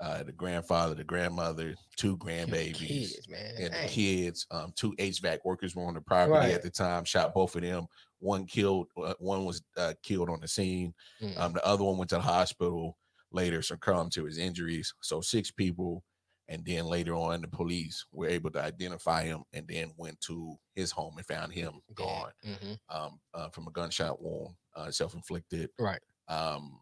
[0.00, 3.28] uh, the grandfather, the grandmother, two grandbabies, kids,
[3.58, 4.46] and the kids.
[4.50, 6.50] Um, two HVAC workers were on the property Right.
[6.54, 7.04] at the time.
[7.04, 7.86] Shot both of them.
[8.18, 8.88] One killed.
[8.96, 10.94] Uh, one was uh, killed on the scene.
[11.22, 11.38] Mm.
[11.38, 12.96] Um, the other one went to the hospital
[13.32, 14.92] later, succumbed to his injuries.
[15.02, 16.02] So six people,
[16.48, 20.56] and then later on, the police were able to identify him, and then went to
[20.74, 22.78] his home and found him gone Mhm.
[22.88, 25.70] um, uh, from a gunshot wound, uh, self-inflicted.
[25.78, 26.00] Right.
[26.28, 26.80] Um,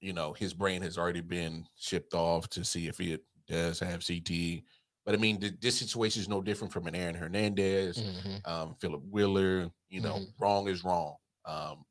[0.00, 4.00] you know, his brain has already been shipped off to see if it does have
[4.00, 4.62] CTE.
[5.04, 8.46] But I mean, th- this situation is no different from an Aaron Hernandez, Mhm.
[8.48, 9.70] um, Philip Wheeler.
[9.88, 10.34] You know, Mhm.
[10.40, 11.16] wrong is wrong.
[11.44, 11.84] Um,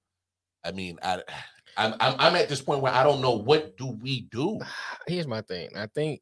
[0.63, 1.23] I mean, I,
[1.77, 4.59] I'm, I'm I'm at this point where I don't know what do we do.
[5.07, 5.69] Here's my thing.
[5.75, 6.21] I think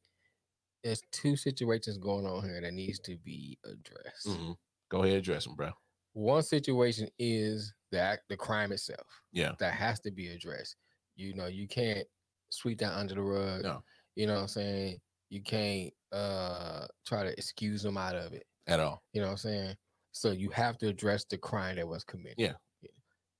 [0.84, 4.28] there's two situations going on here that needs to be addressed.
[4.28, 4.56] Mhm.
[4.90, 5.72] Go ahead, address them, bro.
[6.14, 9.08] One situation is that the crime itself.
[9.32, 9.54] Yeah.
[9.60, 10.76] That has to be addressed.
[11.16, 12.08] You know, you can't
[12.50, 13.64] sweep that under the rug.
[13.64, 13.84] No.
[14.16, 15.00] You know what I'm saying?
[15.30, 18.46] You can't uh try to excuse them out of it.
[18.68, 19.04] At all.
[19.14, 19.76] You know what I'm saying?
[20.12, 22.36] So you have to address the crime that was committed.
[22.38, 22.54] Yeah.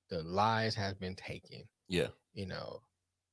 [0.10, 1.64] The lies has been taken.
[1.88, 2.08] Yeah.
[2.34, 2.82] You know,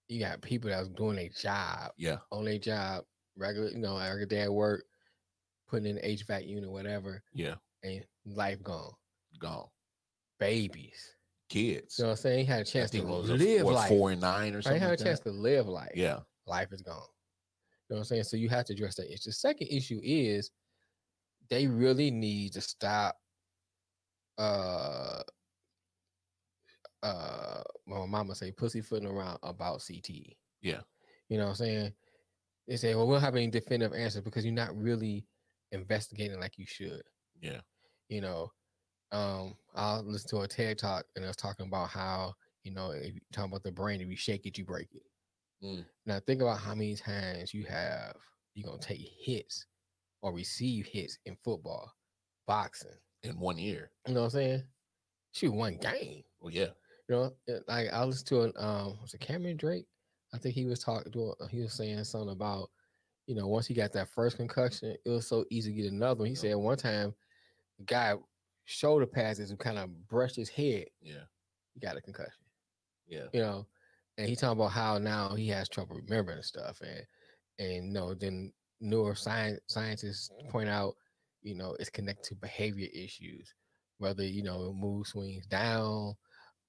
[0.09, 2.19] you got people that was doing their job Yeah.
[2.31, 3.05] on their job,
[3.37, 4.85] regular, you know, every day at work,
[5.69, 7.55] putting in HVAC unit, whatever, Yeah.
[7.83, 8.93] and life gone.
[9.39, 9.69] Gone.
[10.39, 11.17] Babies.
[11.51, 11.99] Kids.
[11.99, 12.39] You know what I'm saying?
[12.39, 13.89] He had a chance to live what, life.
[13.89, 14.81] four and nine or something.
[14.81, 15.31] He had a like chance that?
[15.31, 15.91] to live life.
[15.95, 16.21] Yeah.
[16.47, 16.95] Life is gone.
[16.95, 18.23] You know what I'm saying?
[18.23, 19.27] So you have to address that issue.
[19.27, 20.51] The second issue is
[21.51, 23.17] they really need to stop
[24.39, 25.21] uh
[27.03, 30.37] uh my mama say pussyfooting around about CTE.
[30.63, 30.81] Yeah.
[31.29, 31.93] You know what I'm saying?
[32.69, 35.27] They say, well, we don't have any definitive answers because you're not really
[35.73, 37.03] investigating like you should.
[37.41, 37.61] Yeah.
[38.09, 38.53] You know,
[39.13, 42.91] um, I'll listen to a TED talk and I was talking about how, you know,
[42.91, 45.03] if you talking about the brain, if you shake it, you break it.
[45.65, 45.85] Mm.
[46.07, 48.17] Now think about how many times you have
[48.55, 49.67] you're gonna take hits
[50.23, 51.93] or receive hits in football,
[52.47, 52.91] boxing.
[53.23, 53.91] In one year.
[54.07, 54.63] You know what I'm saying?
[55.33, 56.25] Shoot, one game.
[56.41, 56.71] Well, yeah.
[57.09, 59.87] You know, uh, like I listened to an um was it Cameron Drake?
[60.33, 62.71] I think he was talking to he was saying something about,
[63.27, 66.21] you know, once he got that first concussion, it was so easy to get another
[66.21, 66.29] one.
[66.29, 66.41] He Yeah.
[66.41, 67.15] said one time
[67.85, 68.15] guy
[68.71, 71.25] shoulder passes and kind of brushed his head, Yeah.
[71.75, 72.45] he got a concussion.
[73.07, 73.29] Yeah.
[73.33, 73.69] You know,
[74.19, 77.07] and he talking about how now he has trouble remembering stuff and
[77.59, 78.53] and you know, then
[78.83, 80.95] neuroscience scientists point out,
[81.43, 83.55] you know, it's connected to behavior issues,
[83.99, 86.15] whether you know mood swings down,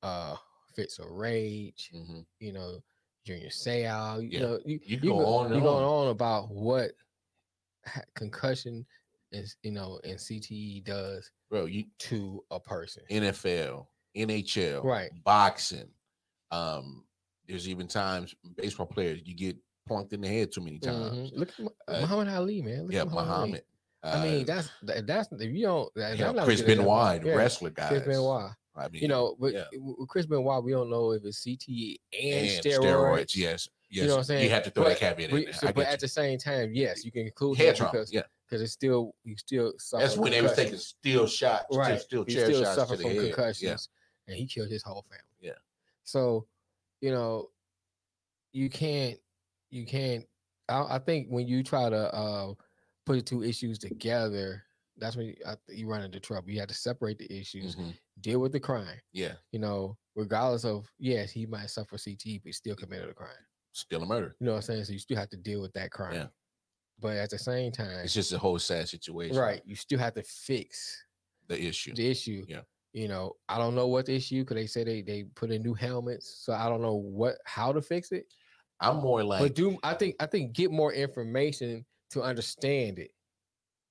[0.03, 0.37] uh
[0.75, 2.81] fits of rage, hmm you know,
[3.25, 5.85] junior say out, you Yeah, know, you, you you go on and you going on.
[5.85, 6.91] on about what
[8.15, 8.85] concussion
[9.31, 13.03] is, you know, and CTE does Bro, you to a person.
[13.09, 15.11] NFL, NHL, Right.
[15.23, 15.89] boxing.
[16.51, 17.05] Um,
[17.47, 19.57] there's even times baseball players you get
[19.87, 21.31] plunked in the head too many times.
[21.31, 21.37] Mhm.
[21.37, 22.83] Look at Uh, Muhammad Ali, man.
[22.83, 23.27] Look yeah, at Muhammad.
[23.29, 23.63] Muhammad.
[24.03, 25.93] I mean, that's that's if you don't.
[25.95, 27.89] that- yeah, Chris Benoit, Yeah, wrestler guys.
[27.89, 28.51] Chris Benoit.
[28.75, 29.65] I mean, You know, but yeah.
[29.73, 33.35] with Chris Benoit, we don't know if it's CTE and, and steroids.
[33.35, 33.69] Yes, yes.
[33.89, 34.43] You know what I'm saying?
[34.45, 37.03] You have to throw that But caveat in so- but at the same time, yes,
[37.05, 37.65] you can include you.
[37.65, 37.91] Head trauma.
[37.91, 38.21] because Yeah,
[38.51, 41.99] because it's still you still suffer that's when they was taking steel shots, right.
[42.01, 43.89] still he still shots suffered from concussions,
[44.27, 45.23] and he killed his whole family.
[45.39, 45.53] Yeah.
[46.03, 46.47] So,
[46.99, 47.49] you know,
[48.51, 49.17] you can't,
[49.69, 50.25] you can't.
[50.67, 52.53] I, I think when you try to uh,
[53.05, 54.63] put the two issues together,
[54.97, 56.49] that's when you, I, you run into trouble.
[56.49, 57.93] You have to separate the Yeah, issues, Mhm.
[58.19, 58.99] deal with the crime.
[59.13, 59.35] yeah.
[59.53, 63.29] You know, regardless of yes, he might suffer CTE, but he still committed a crime.
[63.71, 64.35] Still a murder.
[64.41, 64.83] You know what I'm saying?
[64.83, 66.13] So you still have to deal with that crime.
[66.13, 66.27] Yeah.
[67.01, 69.35] But at the same time, It's just a whole sad situation.
[69.37, 71.03] right, you still have to fix
[71.47, 71.93] The issue.
[71.95, 72.45] the issue.
[72.47, 72.61] Yeah.
[72.93, 75.61] You know, I don't know what the issue because they say they they put in
[75.63, 78.25] new helmets, so I don't know what how to fix it.
[78.79, 83.11] I'm more like but do I think I think get more information to understand it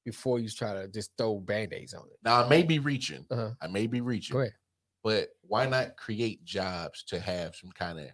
[0.05, 2.19] before you try to just throw band-aids on it.
[2.25, 3.25] now I may be reaching.
[3.31, 3.51] Uh-huh.
[3.61, 4.51] I may be reaching.
[5.03, 8.09] But why not create jobs to have some kind of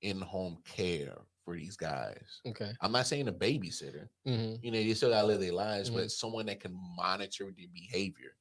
[0.00, 1.14] in-home care
[1.44, 2.40] for these guys?
[2.46, 2.72] Okay.
[2.80, 4.08] I'm not saying a babysitter.
[4.26, 4.64] Mm-hmm.
[4.64, 5.94] You know, they still gotta live their lives, Mhm.
[5.94, 8.36] but someone that can monitor the behavior.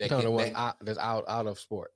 [0.00, 1.92] That can, about that- out, that's out out of sport.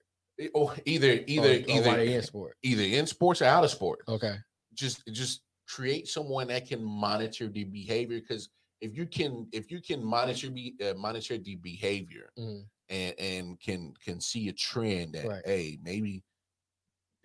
[0.53, 2.57] or either either or, or either they in sport.
[2.63, 4.01] either in sports or out of sport.
[4.07, 4.37] Okay.
[4.75, 8.51] Just just create someone that can monitor the behavior because
[8.83, 12.67] if you can if you can monitor be uh, monitor the behavior Mhm.
[12.91, 15.43] and and can can see a trend that Right.
[15.47, 16.23] hey maybe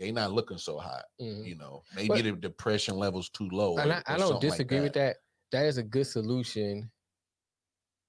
[0.01, 1.45] they not looking so hot mhm.
[1.45, 4.49] you know maybe But- the depression levels too low and or- I, I don't something
[4.49, 5.17] like disagree with that.
[5.53, 6.89] That is a good solution,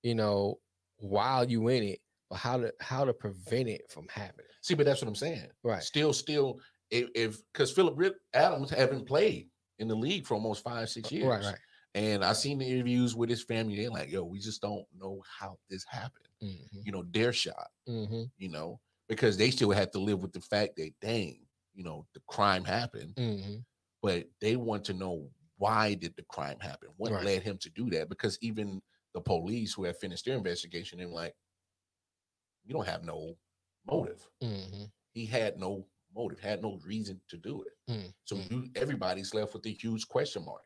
[0.02, 0.58] you know,
[0.98, 4.46] while you in it, but how to how to prevent it from happening.
[4.62, 5.82] see but that's what i'm saying Right.
[5.82, 9.48] still still if because philip adams haven't played
[9.80, 11.58] in the league for almost five six years Right, right.
[11.94, 15.20] and i seen the interviews with his family they're like yo we just don't know
[15.38, 16.80] how this happened Mm-hmm.
[16.84, 18.22] you know their shot Mm-hmm.
[18.38, 18.78] you know
[19.08, 21.38] because they still have to live with the fact that dang
[21.74, 23.56] you know the crime happened Mm-hmm.
[24.02, 27.24] but they want to know why did the crime happen what Right.
[27.24, 28.80] led him to do that because even
[29.14, 31.34] the police who have finished their investigation they're like
[32.64, 33.36] you don't have no
[33.86, 34.84] motive Mm-hmm.
[35.12, 38.50] he had no motive had no reason to do it Mm, so mm.
[38.50, 40.62] you everybody's left with a huge question mark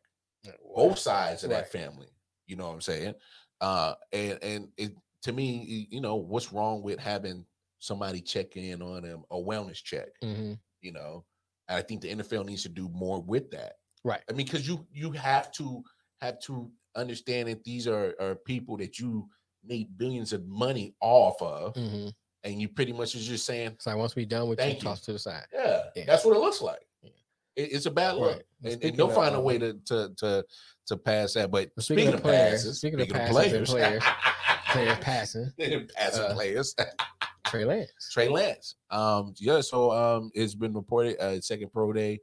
[0.63, 0.89] Wow.
[0.89, 2.09] both sides of that family
[2.47, 3.15] you know what i'm saying
[3.61, 4.93] uh and and it
[5.23, 7.45] to me you know what's wrong with having
[7.81, 10.53] somebody check in on them a wellness check Mm-hmm.
[10.87, 11.25] You know
[11.69, 13.75] and i think the nfl needs to do more with that
[14.05, 14.23] Right.
[14.31, 15.83] i mean because you you have to
[16.21, 19.29] have to understand that these are are people that you
[19.65, 22.09] need billions of money off of Mm-hmm.
[22.45, 24.81] and you pretty much is just saying So once we're done with you, you.
[24.81, 25.47] toss to the side.
[25.53, 26.05] yeah, Yeah.
[26.07, 27.11] that's what it looks like Yeah.
[27.57, 28.43] It- it's a bad look Right.
[28.63, 30.45] Well, and, and they'll of, find a way to to to
[30.89, 31.51] to pass that.
[31.51, 34.03] But Well, speaking, of players, passes, speaking of speaking of passes and players,
[34.73, 35.53] Player passing,
[35.97, 36.75] passing uh, players,
[37.47, 38.11] Trey Lance.
[38.13, 38.75] Trey Lance.
[38.91, 42.19] Um, yeah, so um, it's been reported uh, second pro day,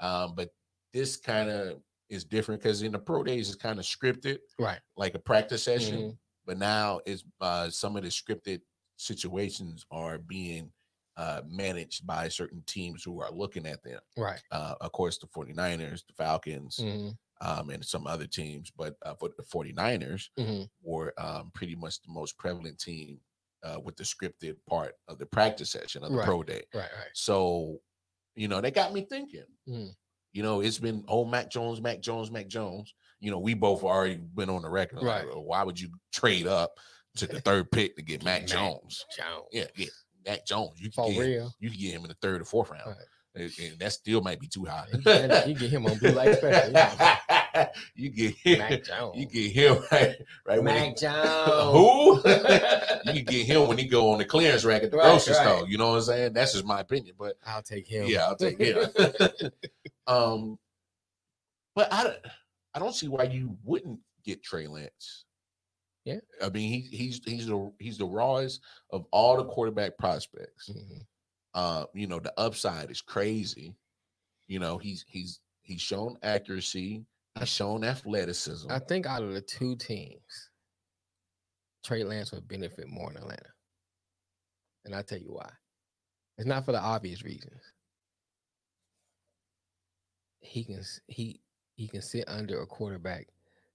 [0.00, 0.50] um, but
[0.92, 4.78] this kind of is different because in the pro days it's kind of scripted, Right.
[4.96, 5.98] like a practice session.
[6.00, 6.18] Mhm.
[6.46, 8.60] But now it's uh, some of the scripted
[8.96, 10.72] situations are being
[11.16, 13.98] uh, managed by certain teams who are looking at them.
[14.18, 14.40] Right.
[14.50, 17.10] Uh, of course, the 49ers, the Falcons, Mm-hmm.
[17.46, 18.70] um, and some other teams.
[18.76, 20.64] But uh, for the 49ers, Mm-hmm.
[20.82, 23.18] were um, pretty much the most prevalent team
[23.64, 26.26] uh, with the scripted part of the practice session of the Right.
[26.26, 26.62] pro day.
[26.74, 26.82] Right.
[26.82, 27.10] Right.
[27.14, 27.78] So,
[28.34, 29.44] you know, they got me thinking.
[29.68, 29.90] Mm.
[30.32, 32.92] You know, it's been oh Mac Jones, Mac Jones, Mac Jones.
[33.20, 35.02] You know, we both already been on the record.
[35.02, 35.32] like, Right.
[35.34, 36.72] "Oh, why would you trade up
[37.16, 39.04] to the third pick to get Mac Mac Jones?
[39.16, 39.46] Jones.
[39.52, 39.86] Yeah, yeah,
[40.26, 40.78] Mac Jones.
[40.80, 42.86] You For can get him, you can get him in the third or fourth round,
[42.88, 42.96] Right.
[43.36, 44.86] and, and that still might be too high.
[44.92, 46.72] You get, you get him on blue light special.
[46.72, 47.45] Yeah.
[47.94, 49.16] you get him, Mac Jones.
[49.16, 51.72] you get him right, right when he- Mac Jones.
[51.72, 53.12] Who?
[53.12, 55.42] you get him when he go on the clearance rack at the Right, grocery right.
[55.56, 55.68] store.
[55.68, 56.32] You know what I'm saying?
[56.32, 57.14] That's just my opinion.
[57.18, 58.06] But I'll take him.
[58.06, 58.78] yeah, I'll take him.
[60.06, 60.58] um,
[61.74, 62.18] but I, don't-
[62.74, 65.24] I don't see why you wouldn't get Trey Lance.
[66.04, 66.18] Yeah.
[66.40, 70.70] I mean he he's he's the he's the rawest of all the quarterback prospects.
[70.70, 71.00] Mhm.
[71.52, 73.74] Uh, you know the upside is crazy.
[74.46, 77.04] You know he's he's he's shown accuracy.
[77.38, 78.70] He's shown athleticism.
[78.70, 80.50] I think out of the two teams,
[81.84, 83.50] Trey Lance would benefit more in Atlanta.
[84.84, 85.50] And I'll tell you why.
[86.38, 87.60] It's not for the obvious reasons.
[90.40, 91.40] He can he
[91.74, 93.26] he can sit under a quarterback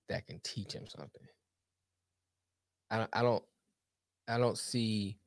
[0.10, 1.28] that can teach him something.
[2.90, 3.44] I don't I don't
[4.28, 5.18] I don't see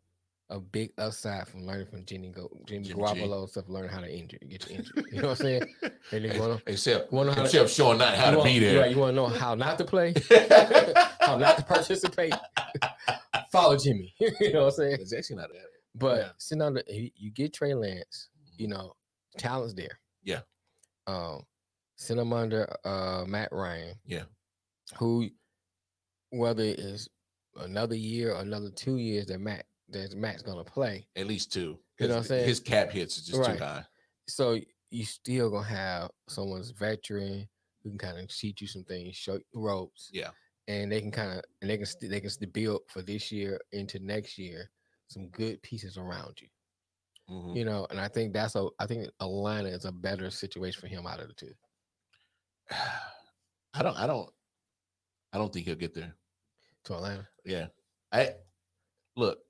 [0.51, 4.13] a big upside from learning from Jimmy Go Jimmy, Jimmy Garoppolo stuff, learning how to
[4.15, 5.05] injure, get you injured.
[5.11, 5.63] You know what I'm saying?
[6.13, 8.53] And then you wanna- Except wanna know how to- showing not how to want, be
[8.55, 8.79] you there.
[8.81, 10.13] want- You want to know how not to play?
[11.21, 12.35] how not to participate,
[13.51, 14.13] follow Jimmy.
[14.21, 14.99] you know what I'm saying?
[15.01, 15.63] It's actually not that.
[15.95, 16.29] But Yeah.
[16.39, 18.29] sitting on the, you you get Trey Lance,
[18.59, 18.95] you know,
[19.39, 19.99] talent's there.
[20.23, 20.41] Yeah.
[21.07, 21.43] Um,
[21.97, 23.95] send him under uh Matt Ryan.
[24.05, 24.25] Yeah.
[24.99, 25.29] Who,
[26.31, 27.09] whether it's
[27.57, 29.65] another year or another two years that Matt
[29.95, 31.79] that Matt's gonna play, At least two.
[31.99, 32.49] You know what I'm saying?
[32.49, 33.57] His cap hits is just Right.
[33.59, 33.85] too high.
[34.29, 34.59] so
[34.91, 37.49] you still gonna have someone's veteran
[37.83, 40.09] who can kind of teach you some things, show you ropes.
[40.13, 40.31] Yeah.
[40.69, 43.31] And they can kind of and they can st- they can st- build for this
[43.33, 44.71] year into next year
[45.09, 46.49] some good pieces around you.
[47.29, 47.57] Mhm.
[47.57, 50.87] You know, and I think that's a I think Atlanta is a better situation for
[50.89, 51.55] him out of the two.
[53.77, 53.97] I don't.
[53.97, 54.31] I don't.
[55.33, 56.15] I don't think he'll get there.
[56.85, 57.29] To Atlanta.
[57.45, 57.67] Yeah.
[58.13, 58.35] I
[59.17, 59.41] look.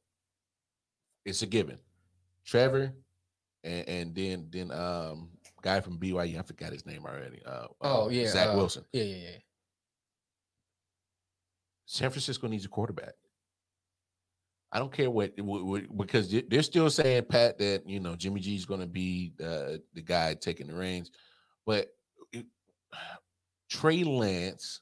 [1.24, 1.78] It's a given.
[2.46, 2.92] Trevor,
[3.62, 5.30] and, and then then um
[5.62, 6.38] guy from BYU.
[6.38, 7.40] I forgot his name already.
[7.44, 8.26] Uh, Oh uh, yeah.
[8.28, 8.84] Zach uh, Wilson.
[8.92, 9.36] Yeah, yeah, yeah.
[11.86, 13.14] San Francisco needs a quarterback.
[14.72, 18.16] I don't care what, what, what- because they- they're still saying Pat that you know
[18.16, 21.10] Jimmy G's going to be uh, the guy taking the reins,
[21.64, 21.88] but
[22.32, 22.46] it,
[23.70, 24.80] Trey Lance.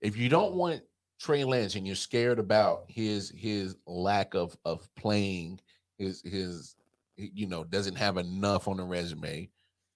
[0.00, 0.82] If you don't want
[1.20, 5.60] Trey Lance and you're scared about his his lack of of playing,
[5.98, 6.76] his his
[7.16, 9.48] you know doesn't have enough on the resume,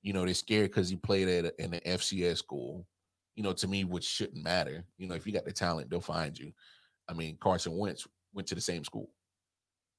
[0.02, 2.86] you know they're scared because he played at a, in an FCS school
[3.38, 4.84] you know, to me, which shouldn't matter.
[4.96, 6.50] You know, if you got the talent, they'll find you.
[7.08, 8.04] I mean, Carson Wentz
[8.34, 9.10] went to the same school.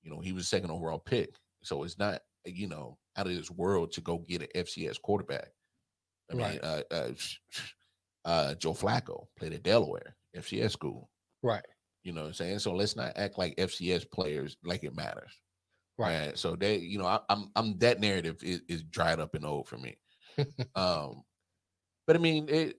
[0.03, 1.35] You know, he was second overall pick.
[1.63, 5.51] So it's not, you know, out of this world to go get an FCS quarterback.
[6.29, 6.59] I mean, Right.
[6.61, 7.11] uh, uh,
[8.25, 11.09] uh, Joe Flacco played at Delaware, FCS school.
[11.43, 11.65] Right.
[12.03, 12.59] You know what I'm saying?
[12.59, 15.31] So let's not act like FCS players like it matters.
[15.97, 16.11] Right.
[16.13, 19.45] And so they, you know, I, I'm I'm that narrative is, is dried up and
[19.45, 19.97] old for me.
[20.75, 21.23] um,
[22.07, 22.77] but I mean, it,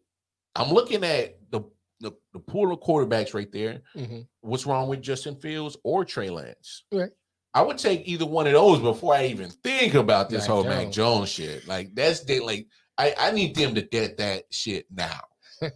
[0.56, 1.60] I'm looking at the,
[2.00, 3.82] the the pool of quarterbacks right there.
[3.94, 4.26] Mhm.
[4.40, 6.84] What's wrong with Justin Fields or Trey Lance?
[6.90, 7.10] Right.
[7.52, 10.64] I would take either one of those before I even think about this Mac whole
[10.64, 10.94] Mac Jones.
[10.94, 11.68] Jones shit.
[11.68, 15.20] Like that's the like I I need them to dead that shit now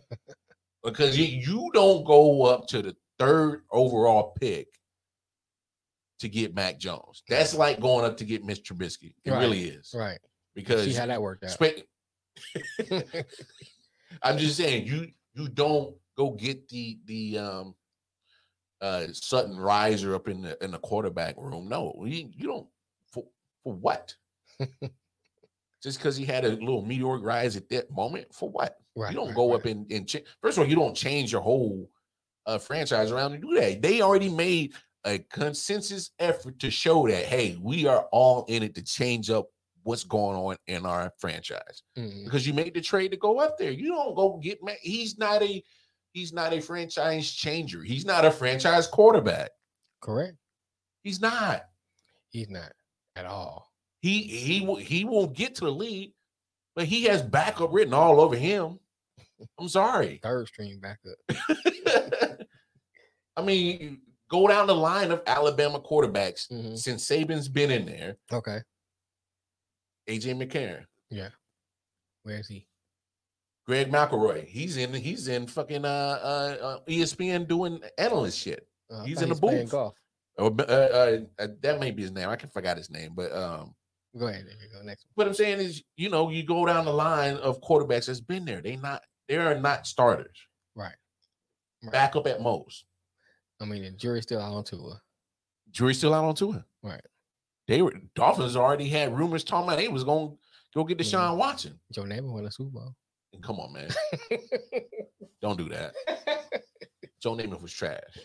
[0.85, 4.69] because you, you don't go up to the third overall pick
[6.21, 7.23] to get Mac Jones.
[7.29, 9.15] That's like going up to get Mitch Trubisky.
[9.25, 9.41] It Right.
[9.41, 10.19] really is Right.
[10.55, 11.51] because See how that worked out.
[11.51, 11.87] spe-
[14.23, 17.75] I'm just saying you you don't go get the the um
[18.81, 21.69] uh Sutton riser up in the in the quarterback room.
[21.69, 22.67] No, you, you don't
[23.13, 23.25] for
[23.63, 24.15] for what?
[25.85, 28.79] Just because he had a little meteoric rise at that moment, for what?
[28.97, 29.11] right.
[29.11, 29.57] you don't right, go right.
[29.61, 31.91] up and, and cha- first of all, you don't change your whole
[32.47, 33.83] uh, franchise around and do that.
[33.83, 34.73] They already made
[35.05, 39.47] a consensus effort to show that hey, we are all in it to change up
[39.83, 42.25] what's going on in our franchise Mhm.
[42.25, 43.71] because you made the trade to go up there.
[43.71, 44.79] You don't go get Mac.
[44.81, 45.63] He's not a
[46.15, 47.83] he's not a franchise changer.
[47.83, 49.51] He's not a franchise quarterback.
[50.01, 50.39] Correct.
[51.03, 51.65] He's not.
[52.31, 52.73] He's not
[53.17, 53.71] at all.
[54.05, 56.13] He he will he won't get to the league,
[56.77, 58.79] but he has backup written all over him.
[59.59, 60.21] I'm sorry.
[60.23, 61.17] Third string backup.
[63.35, 66.77] I mean, go down the line of Alabama quarterbacks Mhm.
[66.79, 68.19] since Saban's been in there.
[68.31, 68.59] Okay.
[70.07, 71.31] AJ McCarron, Yeah.
[72.25, 72.69] Where is he?
[73.67, 78.69] Greg McElroy, he's in he's in fucking uh, uh, uh ESPN doing analyst shit.
[78.91, 79.71] Uh, He's in the playing booth.
[79.71, 79.95] Golf.
[80.37, 82.29] Or, uh, uh, uh, that may be his name.
[82.29, 83.75] I can forgot his name, but um,
[84.19, 84.47] Go ahead.
[84.73, 84.83] Go.
[84.83, 88.21] Next what I'm saying is, you know, you go down the line of quarterbacks that's
[88.21, 88.61] been there.
[88.61, 90.37] They not they are not starters.
[90.77, 90.95] Right.
[91.83, 91.93] Right.
[91.93, 92.85] Backup at most.
[93.61, 95.01] I mean, the jury's still out on Tua.
[95.71, 96.65] Jury's still out on Tua.
[96.83, 97.01] Right.
[97.67, 100.31] They were Dolphins already had rumors talking about they was gonna
[100.75, 100.99] go get.
[100.99, 101.81] Deshaun Watson.
[101.93, 102.95] Joe Namath won a Super Bowl.
[103.33, 103.89] And come on, man,
[105.43, 105.95] don't do that.
[107.21, 108.01] Joe Namath was trash.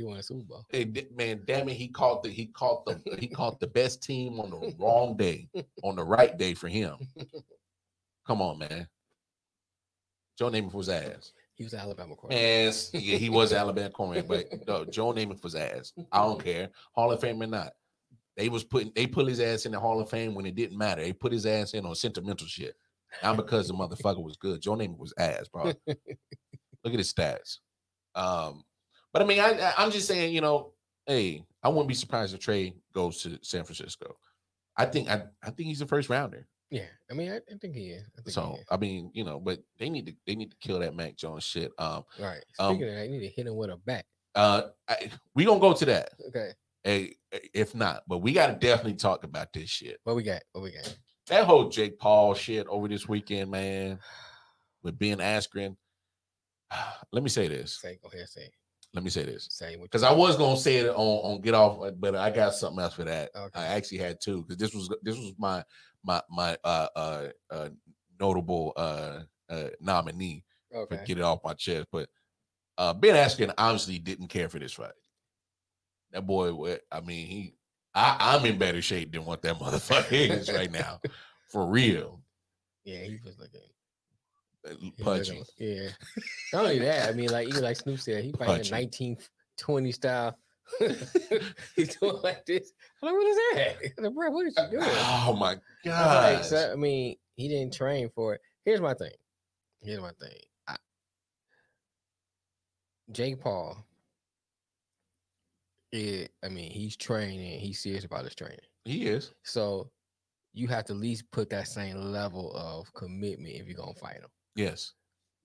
[0.00, 0.64] he won a Super Bowl.
[0.70, 4.40] Hey, man, damn it, he caught the he caught the he caught the best team
[4.40, 5.48] on the wrong day,
[5.82, 6.96] on the right day for him.
[8.26, 8.88] Come on, man.
[10.38, 11.32] Joe Namath was ass.
[11.54, 12.42] He was Alabama quarterback.
[12.42, 15.92] Man, s- yeah, he was Alabama cornerback, but no, Joe Namath was ass.
[16.10, 17.72] I don't care, Hall of Fame or not.
[18.38, 20.78] They was putting they put his ass in the Hall of Fame when it didn't
[20.78, 21.02] matter.
[21.02, 22.74] They put his ass in on sentimental shit.
[23.22, 24.62] Not because the motherfucker was good.
[24.62, 25.64] Joe Namath was ass, bro.
[25.86, 27.58] Look at his stats.
[28.14, 28.62] Um,
[29.12, 30.72] but I mean, I, I I'm just saying, you know,
[31.06, 34.16] hey, I wouldn't be surprised if Trey goes to San Francisco.
[34.76, 36.46] I think I, I think he's a first rounder.
[36.70, 38.04] Yeah, I mean, I, I think he is.
[38.16, 40.56] I think So he I mean, you know, but they need to they need to
[40.60, 41.72] kill that Mac Jones shit.
[41.78, 42.24] Um, is.
[42.24, 42.44] right.
[42.58, 44.04] um, Speaking of that, you need to hit him with a bat.
[44.34, 46.10] uh, I, we gonna go to that.
[46.28, 46.50] Okay,
[46.82, 47.16] Hey,
[47.52, 49.98] if not, but we got to definitely talk about this shit.
[50.04, 50.42] what we got?
[50.52, 50.96] What we got?
[51.26, 53.98] That whole Jake Paul shit over this weekend, man,
[54.82, 55.76] with Ben Askren.
[57.12, 57.80] let me say this.
[57.80, 58.48] Say, go ahead, say,
[58.92, 59.46] Let me say this.
[59.50, 62.54] say Because I was gonna say it on, on get off, uh, but I got
[62.54, 63.30] something else for that.
[63.34, 63.60] Okay.
[63.60, 65.62] I actually had two because this was this was my
[66.04, 67.68] my my uh uh, uh
[68.18, 71.02] notable uh uh nominee for okay.
[71.04, 71.86] get it off my chest.
[71.92, 72.08] But
[72.78, 74.90] uh Ben Askren honestly didn't care for this fight.
[76.10, 77.54] That boy, I mean, he
[77.94, 81.00] I, I'm in better shape than what that motherfucker is right now.
[81.48, 82.20] For real.
[82.84, 83.60] Yeah, he was looking.
[84.68, 85.42] Uh, Punchy.
[85.58, 85.88] Yeah.
[86.52, 88.74] Not only that, I mean, like even like Snoop said, he fighting Punchy.
[88.74, 90.38] in 1920 style.
[91.76, 92.72] He's doing like this.
[93.02, 93.76] I'm like, what is that?
[94.04, 94.84] Like, Bro, what is you doing?
[94.86, 96.34] Oh my god.
[96.34, 98.40] like, so, I mean, he didn't train for it.
[98.64, 99.12] Here's my thing.
[99.82, 100.38] Here's my thing.
[100.68, 100.76] I,
[103.10, 103.84] Jake Paul.
[105.92, 107.58] Yeah, I mean, he's training.
[107.58, 108.58] He's serious about his training.
[108.84, 109.32] He is.
[109.42, 109.90] So
[110.52, 114.16] you have to at least put that same level of commitment if you're gonna fight
[114.16, 114.28] him.
[114.56, 114.92] Yes.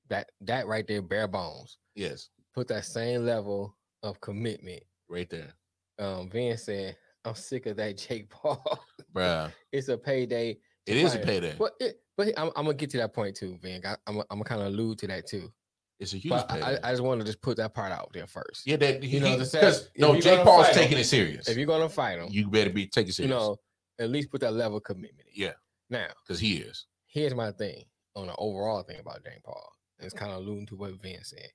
[0.09, 1.77] That that right there, bare bones.
[1.95, 2.29] Yes.
[2.53, 4.83] Put that same level of commitment.
[5.09, 5.53] Right there.
[5.99, 8.79] Um, Vince said, "I'm sick of that Jake Paul.
[9.13, 9.51] Bruh.
[9.71, 11.55] it's a payday." It is a payday.
[11.57, 13.81] But it, but I'm, I'm gonna get to that point too, Vin.
[13.85, 15.51] I, I'm I'm gonna kind of allude to that too.
[15.99, 16.33] It's a huge.
[16.33, 18.67] I, I just want to just put that part out there first.
[18.67, 21.05] yeah, that you know, he- the sad- because no, Jake Paul's fight him, taking it
[21.05, 21.47] serious.
[21.47, 23.31] If you're gonna fight him, you better be taking it serious.
[23.31, 23.57] you know,
[23.99, 25.27] at least put that level of commitment.
[25.33, 25.41] in.
[25.43, 25.53] yeah,
[25.89, 26.85] Now, because he is.
[27.07, 27.85] here's my thing
[28.15, 29.71] on the overall thing about Jake Paul.
[29.99, 31.49] and It's kind of alluding to what Vince said.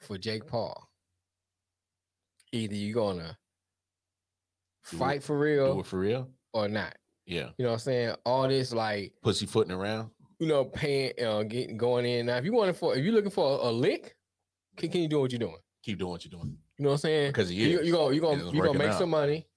[0.00, 0.88] For Jake Paul,
[2.52, 3.38] either you're gonna
[4.90, 6.30] Do it- fight for Do real it for real.
[6.52, 6.96] or not.
[7.24, 8.16] Yeah, You know what I'm saying?
[8.24, 10.10] All this like pussyfooting around.
[10.38, 12.26] you know, paying, uh, getting going in.
[12.26, 14.14] Now, if you want for, if you're looking for a, a lick,
[14.76, 15.56] can, can you do what you're doing?
[15.82, 17.30] Keep doing what you're doing You know what I'm saying?
[17.30, 17.86] because he you, is.
[17.86, 18.98] you gonna you and gonna it's you gonna make out.
[18.98, 19.48] some money,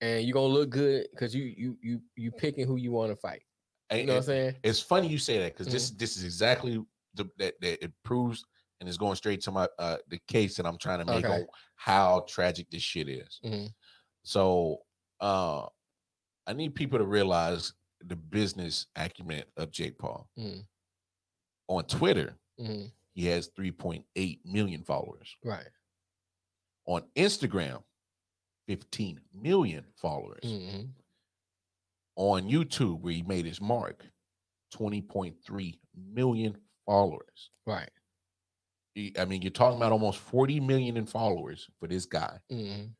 [0.00, 3.16] and you're gonna look good because you you you you picking who you want to
[3.16, 3.42] fight.
[3.92, 4.56] You know what I'm saying?
[4.62, 5.74] It's funny you say that because Mm-hmm.
[5.74, 6.82] this this is exactly
[7.14, 8.44] the that, that it proves
[8.80, 11.40] and it's going straight to my uh the case that I'm trying to make Okay.
[11.42, 13.40] on how tragic this shit is.
[13.44, 13.72] Mhm.
[14.24, 14.82] So
[15.20, 15.66] uh
[16.46, 20.28] I need people to realize the business acumen of Jake Paul.
[20.38, 20.66] Mhm.
[21.68, 22.92] On Twitter, Mhm.
[23.14, 25.36] he has 3.8 million followers.
[25.44, 25.68] Right.
[26.86, 27.82] On Instagram,
[28.66, 30.44] 15 million followers.
[32.20, 34.04] On YouTube, where he made his mark,
[34.74, 37.50] 20.3 million followers.
[37.64, 37.90] Right.
[38.96, 42.40] He- I mean, you're talking about almost 40 million in followers for this guy.
[42.50, 42.90] Mhm.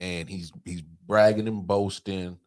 [0.00, 2.38] and he's he's bragging and boasting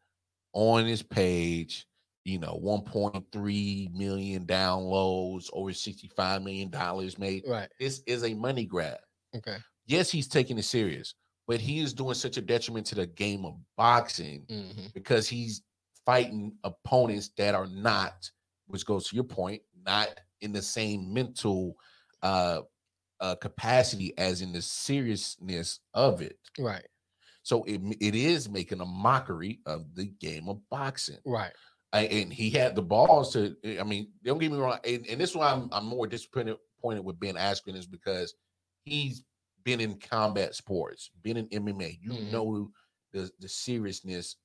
[0.53, 1.85] on his page
[2.23, 7.69] you know 1.3 million downloads over 65 million dollars made Right.
[7.79, 8.99] this is a money grab
[9.35, 9.57] Okay.
[9.85, 11.13] yes he's taking it serious
[11.47, 14.93] but he is doing such a detriment to the game of boxing Mhm.
[14.93, 15.61] because he's
[16.05, 18.29] fighting opponents that are not
[18.67, 20.09] which goes to your point not
[20.41, 21.75] in the same mental
[22.23, 22.61] uh
[23.19, 26.87] uh capacity as in the seriousness of it Right.
[27.43, 31.17] so it, it is making a mockery of the game of boxing.
[31.25, 31.53] Right.
[31.93, 34.79] I, and he had the balls to, I mean, don't get me wrong.
[34.85, 36.57] And, and this is why I'm, I'm more disappointed
[37.03, 38.33] with Ben Askren is because
[38.85, 39.23] he's
[39.63, 41.97] been in combat sports, been in MMA.
[42.01, 42.31] You Mhm.
[42.31, 42.71] know
[43.13, 44.37] the, the seriousness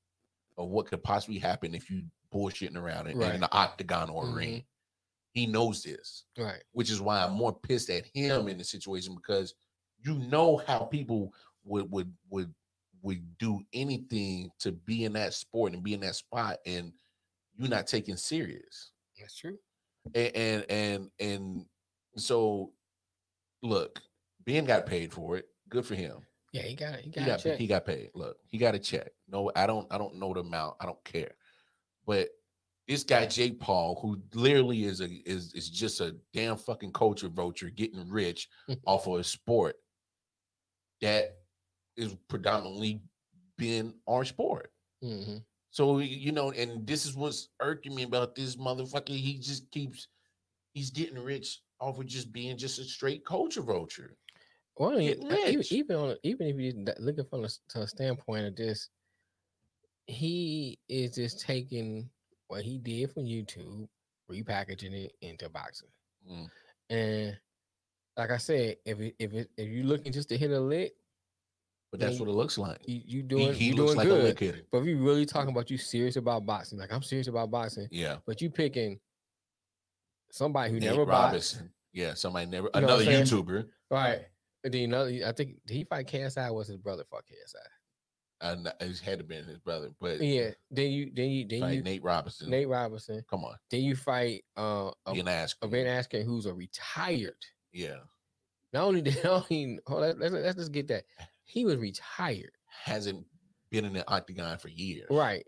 [0.59, 3.35] of what could possibly happen if you bullshitting around in, Right.
[3.35, 4.35] in the octagon or Mhm.
[4.35, 4.67] ring.
[5.33, 6.63] He knows this Right.
[6.73, 9.55] which is why I'm more pissed at him in the situation because
[9.99, 11.33] you know how people
[11.65, 12.55] would would would
[13.03, 16.93] would do anything to be in that sport and be in that spot and
[17.57, 19.59] you're not taking serious That's true.
[20.15, 21.67] and and and, and
[22.17, 22.73] so
[23.63, 24.01] look
[24.47, 26.19] Ben got paid for it good for him
[26.53, 27.59] Yeah, he got he he got, got check.
[27.59, 30.41] he got paid look he got a check no I don't I don't know the
[30.41, 31.33] amount I don't care
[32.07, 32.29] but
[32.89, 37.29] this guy Jake Paul, who literally is a is is just a damn fucking culture
[37.29, 38.49] vulture getting rich
[38.87, 39.75] off of a sport
[41.01, 41.39] that
[41.97, 43.03] is predominantly
[43.59, 44.71] been our sport.
[45.03, 45.45] Mhm.
[45.71, 49.09] So you know, and this is what's irking me about this motherfucker.
[49.17, 50.07] He just keeps
[50.73, 54.17] he's getting rich off of just being just a straight culture vulture.
[54.79, 58.89] Well, even, even on even if you looking from the, to a standpoint of this,
[60.07, 62.09] he is just taking
[62.49, 63.89] what he did from YouTube,
[64.31, 65.89] repackaging it into boxing.
[66.31, 66.49] Mm.
[66.91, 67.39] And
[68.17, 70.93] like I said, if it, if it, if you're looking just to hit a lick,
[71.91, 72.79] But that's what it looks like.
[72.87, 74.25] you you doing he you looks doing like a good.
[74.25, 74.63] lick hitter.
[74.71, 77.89] But if you really talking about you serious about boxing, like I'm serious about boxing,
[77.91, 78.17] Yeah.
[78.27, 79.01] but you picking
[80.31, 81.63] somebody who Nate never boxed.
[81.93, 83.67] Yeah, somebody never You another YouTuber.
[83.91, 84.27] right?
[84.67, 86.53] And then another, I think did he fight KSI?
[86.53, 87.67] Was his brother fought KSI?
[88.41, 90.51] And it had to been his brother, but Yeah.
[90.73, 92.51] Then you then you then fight you Nate Robinson.
[92.51, 93.23] Nate Robinson.
[93.31, 95.71] Come on, Then you fight uh a, Ben Askren.
[95.71, 97.37] Ben Askren who's a retired.
[97.73, 97.99] Yeah,
[98.73, 101.05] Not only did not only hold on, let's, let's just get that.
[101.45, 102.51] He was retired.
[102.85, 103.25] hasn't
[103.71, 105.07] been in the octagon for years.
[105.11, 105.47] Right.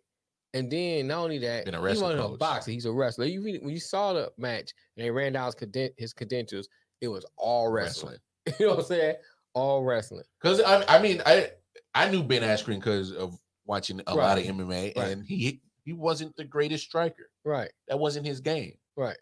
[0.54, 3.26] And then not only that, Been a he wasn't a boxer, he's a wrestler.
[3.26, 6.68] You when you saw the match and they ran down his, creden- his credentials,
[7.00, 8.18] it was all wrestling.
[8.60, 9.16] you know what I'm saying?
[9.54, 10.24] All wrestling.
[10.40, 11.50] Because I, I mean, I
[11.94, 13.36] I knew Ben Askren because of
[13.66, 15.08] watching a lot of MMA, Right.
[15.08, 17.30] and he he wasn't the greatest striker.
[17.44, 17.70] Right.
[17.88, 18.74] That wasn't his game.
[18.96, 19.16] Right.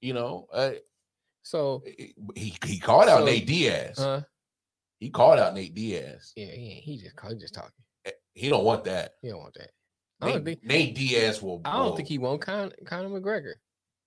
[0.00, 0.72] You know, uh,
[1.42, 1.82] So
[2.34, 3.98] he he called out So, Nate Diaz.
[3.98, 4.22] uh
[4.98, 6.32] he called out Nate Diaz.
[6.36, 7.70] yeah, he, he just he just talking.
[8.06, 9.12] Eh, He don't want that.
[9.22, 9.70] He don't want that.
[10.22, 11.60] I don't Nate, think Nate Diaz will.
[11.66, 13.54] I don't think he won't Con, Conor McGregor.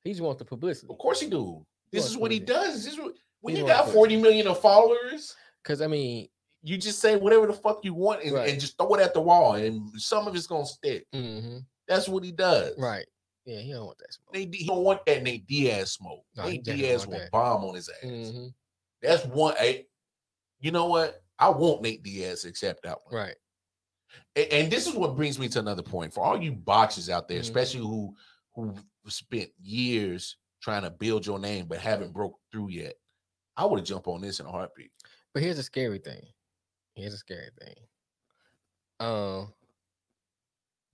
[0.04, 0.88] He just wants the publicity.
[0.90, 1.64] Of course he do.
[1.92, 2.84] This is what he does.
[2.86, 6.28] This is what, when He you got 40 million of followers, Cause I mean,
[6.64, 8.50] you just say whatever the fuck you want and, Right.
[8.50, 11.06] and just throw it at the wall, and some of it's gonna stick.
[11.14, 12.78] mhm, That's what he does.
[12.78, 13.06] right.
[13.46, 14.34] Yeah, he don't want that smoke.
[14.34, 16.24] Nate, he don't want that Nate Diaz smoke.
[16.36, 17.32] No, Nate Diaz will that.
[17.32, 18.04] bomb on his ass.
[18.04, 18.54] Mhm,
[19.02, 19.56] That's one.
[19.56, 19.88] Hey,
[20.60, 21.24] you know what?
[21.40, 23.16] I want Nate Diaz to accept that one.
[23.16, 23.36] Right.
[24.36, 27.28] A- And, this is what brings me to another point for all you boxers out
[27.28, 27.44] there, Mhm.
[27.44, 28.16] especially who
[28.56, 28.76] who
[29.08, 32.96] spent years trying to build your name but haven't broke through yet.
[33.60, 34.92] I would have jumped on this in a heartbeat.
[35.34, 36.26] But here's a scary thing.
[36.96, 37.76] Here's a scary thing.
[39.02, 39.54] Um,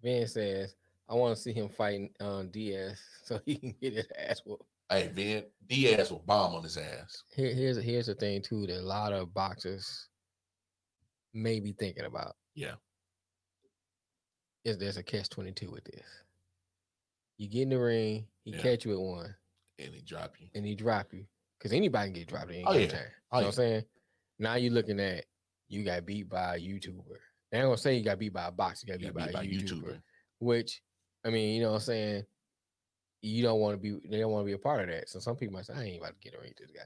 [0.02, 0.76] Ben says,
[1.08, 4.66] "I want to see him fighting um, Diaz so he can get his ass whooped."
[4.90, 7.24] Hey, Van Diaz will bomb on his ass.
[7.36, 10.08] Here, here's here's the thing too that a lot of boxers
[11.34, 12.36] may be thinking about.
[12.56, 12.76] Yeah.
[14.64, 16.06] Is there's a catch twenty two with this?
[17.38, 18.62] You get in the ring, he Yeah.
[18.62, 19.36] catch you at one,
[19.78, 20.48] And he drop you.
[20.56, 21.26] and he drop you
[21.58, 22.88] because anybody can get dropped at any Oh, yeah.
[22.88, 23.00] time.
[23.32, 23.48] Oh, you know what.
[23.48, 23.84] I'm saying?
[24.40, 25.26] Now you're looking at
[25.68, 27.04] you got beat by a YouTuber.
[27.52, 29.26] They ain't gonna say you got beat by a boxer, you got beat got by,
[29.26, 30.02] beat a by YouTuber, YouTuber.
[30.40, 30.82] Which
[31.26, 32.24] I mean, you know what I'm saying?
[33.22, 35.10] You don't want to be they don't want to be a part of that.
[35.10, 36.82] So some people might say, I ain't about to get a ring to this guy.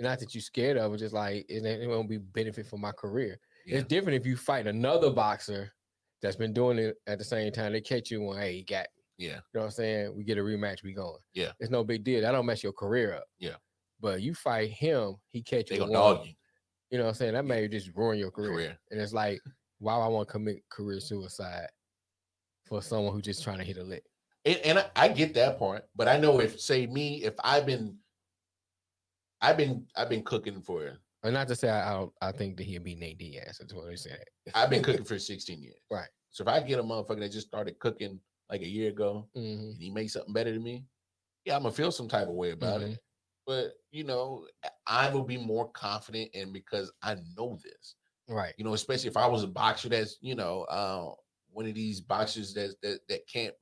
[0.00, 3.38] Not that you're scared of it, just like it won't be benefit for my career.
[3.66, 3.78] Yeah.
[3.78, 5.72] It's different if you fight another boxer
[6.22, 7.72] that's been doing it at the same time.
[7.72, 9.26] They catch you and hey, he got me.
[9.26, 9.28] Yeah.
[9.28, 10.14] You know what I'm saying?
[10.16, 11.20] We get a rematch, we going.
[11.32, 11.52] Yeah.
[11.60, 12.20] It's no big deal.
[12.20, 13.24] That don't mess your career up.
[13.38, 13.54] Yeah.
[14.00, 15.82] But you fight him, he catch They you.
[15.82, 16.34] gonna one, dog you.
[16.90, 17.34] You know what I'm saying?
[17.34, 18.50] That may just ruin your career.
[18.50, 18.78] Career.
[18.90, 19.40] And it's like,
[19.78, 21.68] why I want to commit career suicide
[22.64, 24.04] for someone who's just trying to hit a lick?
[24.44, 27.66] And, and I, I get that part, but I know if say me, if I've
[27.66, 27.98] been
[29.40, 32.64] I've been I've been cooking for And not to say I I, I think that
[32.64, 33.58] he'd be Nate Diaz.
[33.58, 34.22] That's what they said.
[34.54, 35.80] I've been cooking for 16 years.
[35.90, 36.08] Right.
[36.30, 38.20] So if I get a motherfucker that just started cooking
[38.50, 40.84] like a year ago hmm and he makes something better than me,
[41.44, 42.92] yeah, I'm gonna feel some type of way about Mhm.
[42.92, 43.00] it.
[43.46, 44.48] But you know,
[44.86, 47.96] I will be more confident and because I know this.
[48.28, 48.54] Right.
[48.58, 51.14] You know, especially if I was a boxer that's, you know, uh
[51.50, 53.54] one of these boxers that that that can't,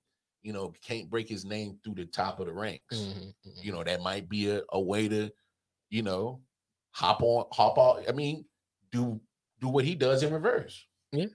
[0.42, 2.96] you know, can't break his name through the top of the ranks.
[2.98, 3.64] Mhm, mhm.
[3.64, 5.30] You know, that might be a, a way to,
[5.90, 6.42] you know,
[6.92, 8.04] hop on, hop on.
[8.08, 8.46] I mean,
[8.90, 9.20] do
[9.60, 10.86] do what he does in reverse.
[11.12, 11.26] Yeah.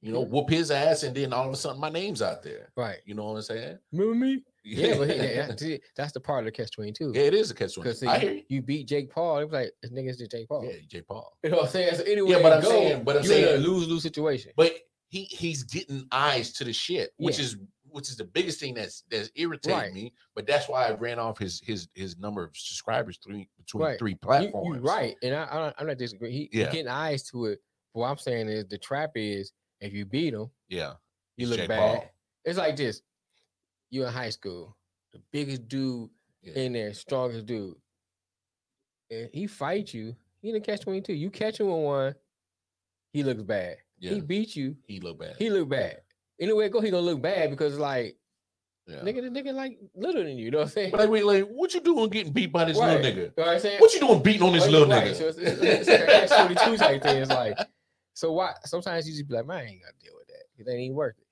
[0.00, 2.70] You know, whoop his ass, and then all of a sudden my name's out there.
[2.76, 2.98] Right.
[3.04, 3.78] You know what I'm saying?
[3.92, 4.44] Remember me?
[4.64, 7.10] Yeah, but he- that- see, that's the part of the catch twenty two.
[7.14, 7.76] yeah, it is a catch
[8.06, 8.42] I hear you.
[8.48, 9.38] you beat Jake Paul.
[9.38, 10.64] It was like this nigga's just Jake Paul.
[10.64, 11.32] Yeah, Jake Paul.
[11.42, 11.94] You know what I'm saying?
[11.96, 14.02] So anyway, Yeah, but I'm go, saying- but I'm you in a saying- lose lose
[14.02, 14.52] situation.
[14.56, 14.72] But
[15.08, 17.44] he he's getting eyes to the shit, which Yeah.
[17.44, 17.56] is
[17.90, 19.92] which is the biggest thing that's that's irritating Right.
[19.94, 20.12] me.
[20.34, 23.98] But that's why I ran off his his his number of subscribers three between Right.
[23.98, 24.76] three platforms.
[24.76, 26.34] you right, and I, I I'm not disagreeing.
[26.34, 26.70] He, he Yeah.
[26.70, 27.60] getting eyes to it.
[27.94, 30.94] But what I'm saying is the trap is if you beat him, Yeah.
[31.36, 31.78] you look bad.
[31.78, 32.10] Paul.
[32.44, 33.02] It's like this:
[33.90, 34.76] you in high school,
[35.12, 36.10] the biggest dude
[36.42, 36.54] Yeah.
[36.54, 37.74] in there, strongest dude,
[39.10, 40.14] and he fight you.
[40.42, 41.14] He didn't catch twenty two.
[41.14, 42.14] You catch him on one,
[43.12, 43.76] he looks bad.
[43.98, 44.12] Yeah.
[44.14, 45.36] He beat you, He look bad.
[45.38, 46.00] he look bad.
[46.40, 48.16] Anyway, go he gonna look bad because like
[48.86, 49.00] yeah.
[49.00, 50.46] nigga, the nigga like little than you.
[50.46, 50.92] You know what I'm saying?
[50.92, 53.02] Like, wait, like, what you doing getting beat by this Right.
[53.02, 53.16] little nigga?
[53.16, 53.80] You know what I'm saying?
[53.80, 55.08] What you doing beating on this Right, little right.
[55.08, 55.14] nigga?
[55.16, 57.16] So it's, it's, it's like a catch 22 type thing.
[57.22, 57.58] It's like,
[58.18, 58.52] so why?
[58.64, 60.42] Sometimes you just be like, man, I ain't gonna deal with that.
[60.58, 61.26] It ain't even worth it.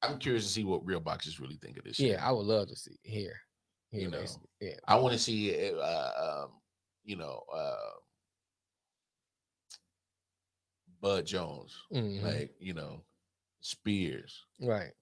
[0.00, 1.96] I'm curious to see what real boxers really think of this.
[1.96, 2.12] shit.
[2.12, 3.34] Yeah, I would love to see here.
[3.90, 4.20] hear You know.
[4.20, 6.52] s- yeah, I want to see, uh, um,
[7.02, 7.90] you know, uh,
[11.00, 12.22] Bud Jones, Mhm.
[12.22, 13.04] like you know,
[13.60, 14.46] Spears.
[14.60, 14.92] right.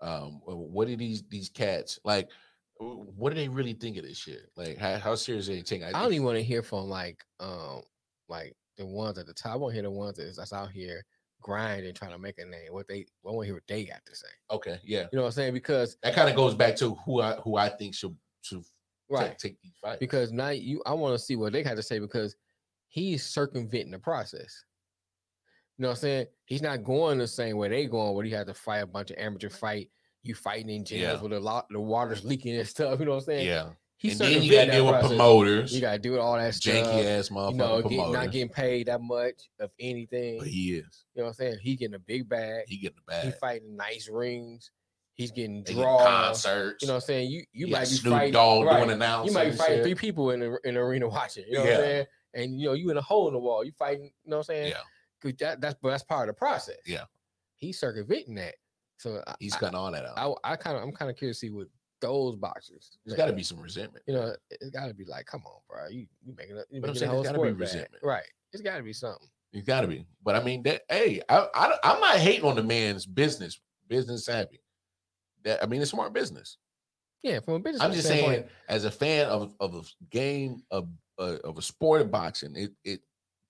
[0.00, 2.30] Um, what are these these cats like?
[2.78, 4.50] What do they really think of this shit?
[4.56, 5.84] Like, how, how serious are they taking?
[5.84, 7.82] I don't even want to hear from like, um,
[8.26, 9.52] like the ones at the top.
[9.52, 11.04] I want to hear the ones that's, that's out here
[11.42, 12.72] grinding, trying to make a name.
[12.72, 14.28] What they, I want to hear what they got to say.
[14.50, 15.54] Okay, yeah, You know what I'm saying?
[15.54, 18.62] Because that kind of goes back to who I who I think should should
[19.08, 19.98] right, take, take these fights.
[20.00, 22.36] because now you, I want to see what they got to say because
[22.88, 24.64] he's circumventing the process.
[25.78, 26.26] You know what I'm saying?
[26.44, 29.10] He's not going the same way they going, where you have to fight a bunch
[29.10, 29.88] of amateur fight.
[30.22, 31.20] You fighting in gyms Yeah.
[31.22, 32.98] with a lot the water's leaking and stuff.
[33.00, 33.46] You know what I'm saying?
[33.46, 33.70] Yeah.
[34.00, 36.54] He's and then you got to deal with promoters, You got to do all that
[36.54, 36.72] stuff.
[36.74, 37.52] janky ass motherfucker
[37.90, 40.38] you know, get, not getting paid that much of anything.
[40.38, 41.04] but he is.
[41.14, 41.56] you know what I'm saying?
[41.60, 42.64] He getting a big bag.
[42.66, 43.24] He getting the bag.
[43.26, 44.70] He fighting nice rings.
[45.12, 46.06] He's getting They getting draws.
[46.06, 46.82] concerts.
[46.82, 47.30] You know what I'm saying?
[47.30, 48.32] You you You might be Snoop fighting.
[48.32, 48.78] Dogg right.
[48.78, 49.32] doing announcements.
[49.34, 49.84] You might be fighting shit.
[49.84, 51.44] three people in the in the arena watching.
[51.46, 52.06] You know what I'm saying?
[52.32, 53.62] And you know you in a hole in the wall.
[53.62, 54.04] You fighting.
[54.24, 54.68] You know what I'm saying?
[54.68, 54.78] Yeah.
[55.20, 56.76] 'Cause that, that's that's part of the process.
[56.86, 57.04] Yeah.
[57.56, 58.54] He's circumventing that.
[58.96, 60.38] So I, He's I, cutting all that out.
[60.42, 61.66] I, I kind of I'm kind of curious to see what
[62.00, 62.98] those boxers.
[63.04, 64.04] There's got to be some resentment.
[64.06, 65.88] You know, it's got to be like, come on, bro.
[65.88, 67.60] You you making a, you But I'm making saying a whole there's gotta be sport
[67.60, 68.02] resentment.
[68.04, 68.26] right?
[68.52, 69.28] It's got to be something.
[69.52, 70.06] It's got to be.
[70.24, 74.24] But I mean, that hey, I, I I'm not hating on the man's business, business
[74.26, 74.60] savvy.
[75.44, 76.56] That I mean, it's smart business.
[77.22, 77.82] Yeah, from a business.
[77.82, 80.88] I'm just saying, as a fan of of a game of
[81.18, 83.00] uh, of a sport of boxing, it it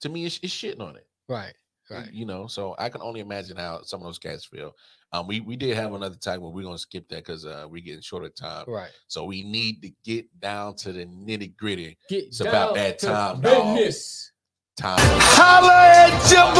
[0.00, 1.06] to me it's, it's shitting on it.
[1.28, 1.54] right,
[1.90, 2.12] right.
[2.12, 4.74] You know, so I can only imagine how some of those cats feel.
[5.12, 7.82] Um, we we did have another time, but we're gonna skip that because uh, we're
[7.82, 8.64] getting short of time.
[8.68, 8.90] Right.
[9.08, 13.06] So we need to get down to the nitty gritty Get It's about that to
[13.06, 13.76] time, dawg.
[13.76, 14.30] business.
[14.76, 14.98] time.
[15.00, 16.54] Holla at your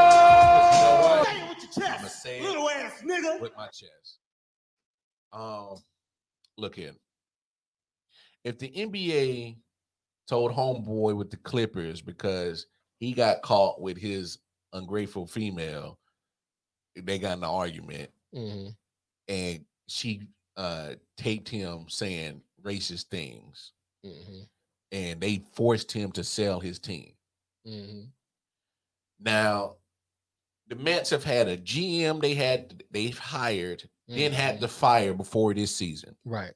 [0.00, 1.30] boy!
[1.30, 3.40] Say with your chest, I'ma say it Little ass nigga.
[3.40, 4.18] with my chest.
[5.32, 5.76] Um,
[6.56, 6.92] look here.
[8.42, 9.56] If the NBA
[10.28, 12.66] told homeboy with the Clippers because
[12.98, 14.38] he got caught with his
[14.72, 15.98] ungrateful female,
[17.00, 18.68] they got in an argument hmm
[19.28, 20.22] and she
[20.56, 23.72] uh taped him saying racist things
[24.04, 24.42] hmm
[24.92, 27.12] and they forced him to sell his team.
[27.64, 28.02] hmm
[29.20, 29.76] Now,
[30.66, 35.54] the Mets have had a GM they had they've hired, then had to fire before
[35.54, 36.16] this season.
[36.24, 36.54] Right.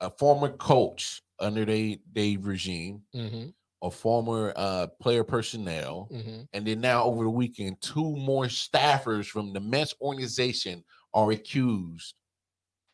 [0.00, 3.48] A former coach under they they regime, hmm
[3.82, 9.26] a former uh player personnel, hmm and then now over the weekend, two more staffers
[9.26, 12.14] from the Mets organization are accused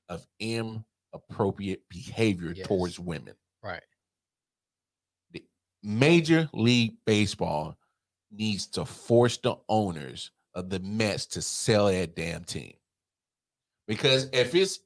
[0.08, 2.66] of inappropriate behavior Yes.
[2.66, 3.34] towards women.
[3.62, 3.82] Right.
[5.32, 5.44] The
[5.82, 7.76] Major League Baseball
[8.30, 12.74] needs to force the owners of the Mets to sell that damn team.
[13.86, 14.80] Because if it's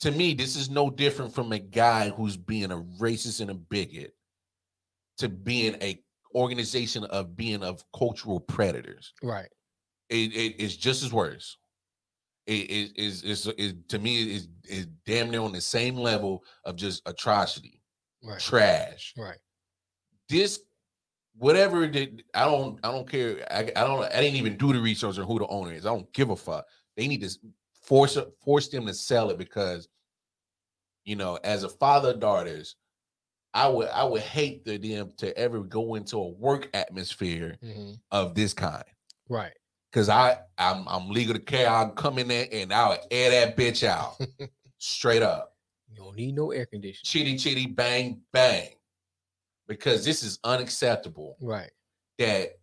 [0.00, 3.54] to me, this is no different from a guy who's being a racist and a
[3.54, 4.14] bigot
[5.18, 6.00] to being a
[6.34, 9.12] organization of being of cultural predators.
[9.22, 9.48] Right.
[10.10, 11.56] It, it- it's just as worse.
[12.46, 16.44] It is is is is to me is is damn near on the same level
[16.64, 17.82] of just atrocity,
[18.22, 18.38] Right.
[18.38, 19.38] trash Right.
[20.28, 20.60] this
[21.38, 23.44] whatever it did, I don't I don't care.
[23.50, 25.86] I, I don't I didn't even do the research on who the owner is.
[25.86, 26.64] I don't give a fuck.
[26.96, 27.30] They need to
[27.82, 29.88] force force them to sell it because
[31.04, 32.76] you know, as a father of daughters,
[33.56, 37.92] I would I would hate for them to ever go into a work atmosphere hmm
[38.10, 38.84] of this kind.
[39.30, 39.54] Right.
[39.92, 41.70] Cause I I'm I'm legal to care.
[41.70, 44.20] I'll come in there and I'll air that bitch out
[44.78, 45.54] straight up.
[45.90, 47.00] You don't need no air conditioning.
[47.04, 48.68] Chitty chitty bang bang.
[49.66, 51.36] Because this is unacceptable.
[51.40, 51.70] Right.
[52.18, 52.58] that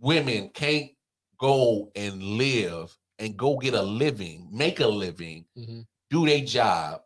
[0.00, 0.90] women can't
[1.38, 5.80] go and live and go get a living, make a living, hmm
[6.10, 7.02] do their job,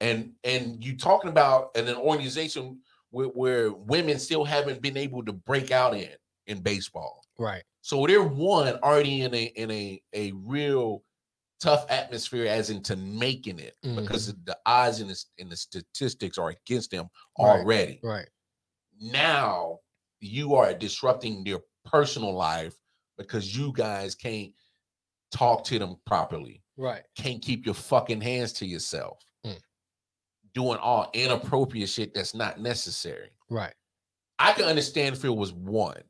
[0.00, 2.80] and and you talking about an organization
[3.16, 6.10] where, where women still haven't been able to break out in
[6.46, 7.24] in baseball.
[7.38, 7.62] Right.
[7.80, 11.02] So they're one already in a in a a real
[11.58, 14.02] tough atmosphere as into making it mm-hmm.
[14.02, 17.06] because the odds and the, and the statistics are against them
[17.38, 17.60] Right.
[17.60, 18.28] already Right.
[19.00, 19.78] now
[20.20, 22.74] you are disrupting their personal life
[23.16, 24.52] because you guys can't
[25.30, 27.04] talk to them properly Right.
[27.16, 29.18] can't keep your fucking hands to yourself.
[30.56, 33.74] Doing all inappropriate shit that's not necessary Right.
[34.38, 36.00] i can understand if it was one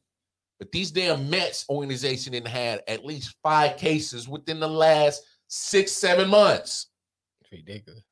[0.61, 5.91] but these damn mets organization didn't had at least five cases within the last six
[5.91, 6.87] seven months
[7.43, 8.05] It's ridiculous.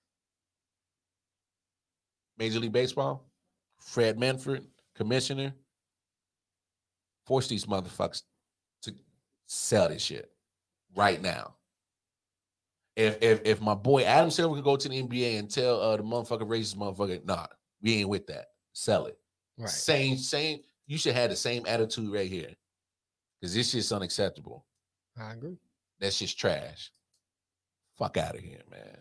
[2.36, 3.30] major league baseball
[3.80, 4.66] fred manfred
[4.96, 5.54] commissioner
[7.26, 8.22] force these motherfuckers
[8.82, 8.92] to
[9.46, 10.30] sell this shit
[10.96, 11.54] right now.
[12.96, 15.96] If if if my boy Adam Silver could go to the NBA and tell uh
[15.96, 17.46] the motherfucker racist motherfucker, nah,
[17.82, 18.46] we ain't with that.
[18.72, 19.18] Sell it.
[19.58, 19.68] Right.
[19.68, 20.60] Same, same.
[20.86, 22.50] You should have the same attitude right here.
[23.42, 24.64] Cause this shit's unacceptable.
[25.20, 25.56] I agree.
[26.00, 26.90] That's just trash.
[27.98, 28.96] Fuck out of here, man.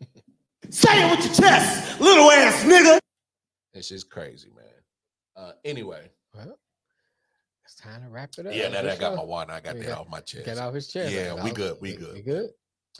[0.70, 2.98] Say it with your chest, little ass nigga.
[3.74, 4.64] It's just crazy, man.
[5.36, 6.10] Uh anyway.
[6.34, 6.58] Well,
[7.64, 8.54] it's time to wrap it up.
[8.54, 10.44] Yeah, now that I got my water, I got We that got- off my chest.
[10.46, 11.12] Get off his chest.
[11.12, 12.14] Yeah, we good, we good.
[12.14, 12.50] We good.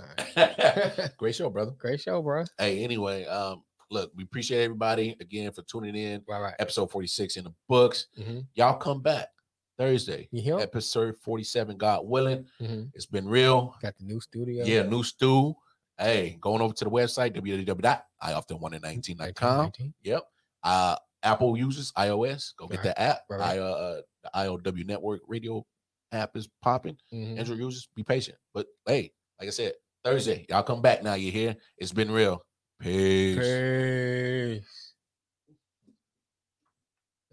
[0.01, 1.11] All right.
[1.19, 1.73] Great show, brother.
[1.79, 2.45] Great show, bro.
[2.59, 6.23] Hey, anyway, um, look, we appreciate everybody again for tuning in.
[6.29, 6.55] Right, right.
[6.59, 8.07] Episode 46 in the books.
[8.17, 9.29] hmm Y'all come back.
[9.77, 10.29] Thursday.
[10.31, 10.59] You hear?
[10.61, 12.47] Episode 47, God willing.
[12.61, 12.91] Mhm.
[12.95, 13.75] It's been real.
[13.83, 14.65] Got the new studio.
[14.65, 15.57] Yeah, new stew.
[15.99, 19.57] Hey, going over to the website, www.ioften119.com.
[19.59, 19.95] 19.
[20.03, 20.23] Yep.
[20.63, 23.21] Uh Apple users, iOS, go get Right, that app.
[23.31, 23.57] right, right.
[23.57, 25.65] I, uh, the IOW Network Radio
[26.13, 26.99] app is popping.
[27.13, 27.39] Mhm.
[27.39, 28.37] Android users, be patient.
[28.53, 29.73] But hey, like I said,
[30.05, 31.15] Thursday, y'all come back now.
[31.15, 31.57] You hear?
[31.79, 32.45] It's been real.
[32.79, 33.39] Peace.
[33.39, 34.93] Peace.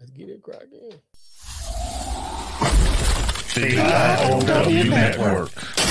[0.00, 0.90] Let's get it cracking.
[3.54, 5.50] The IOW Network.
[5.52, 5.81] Hey.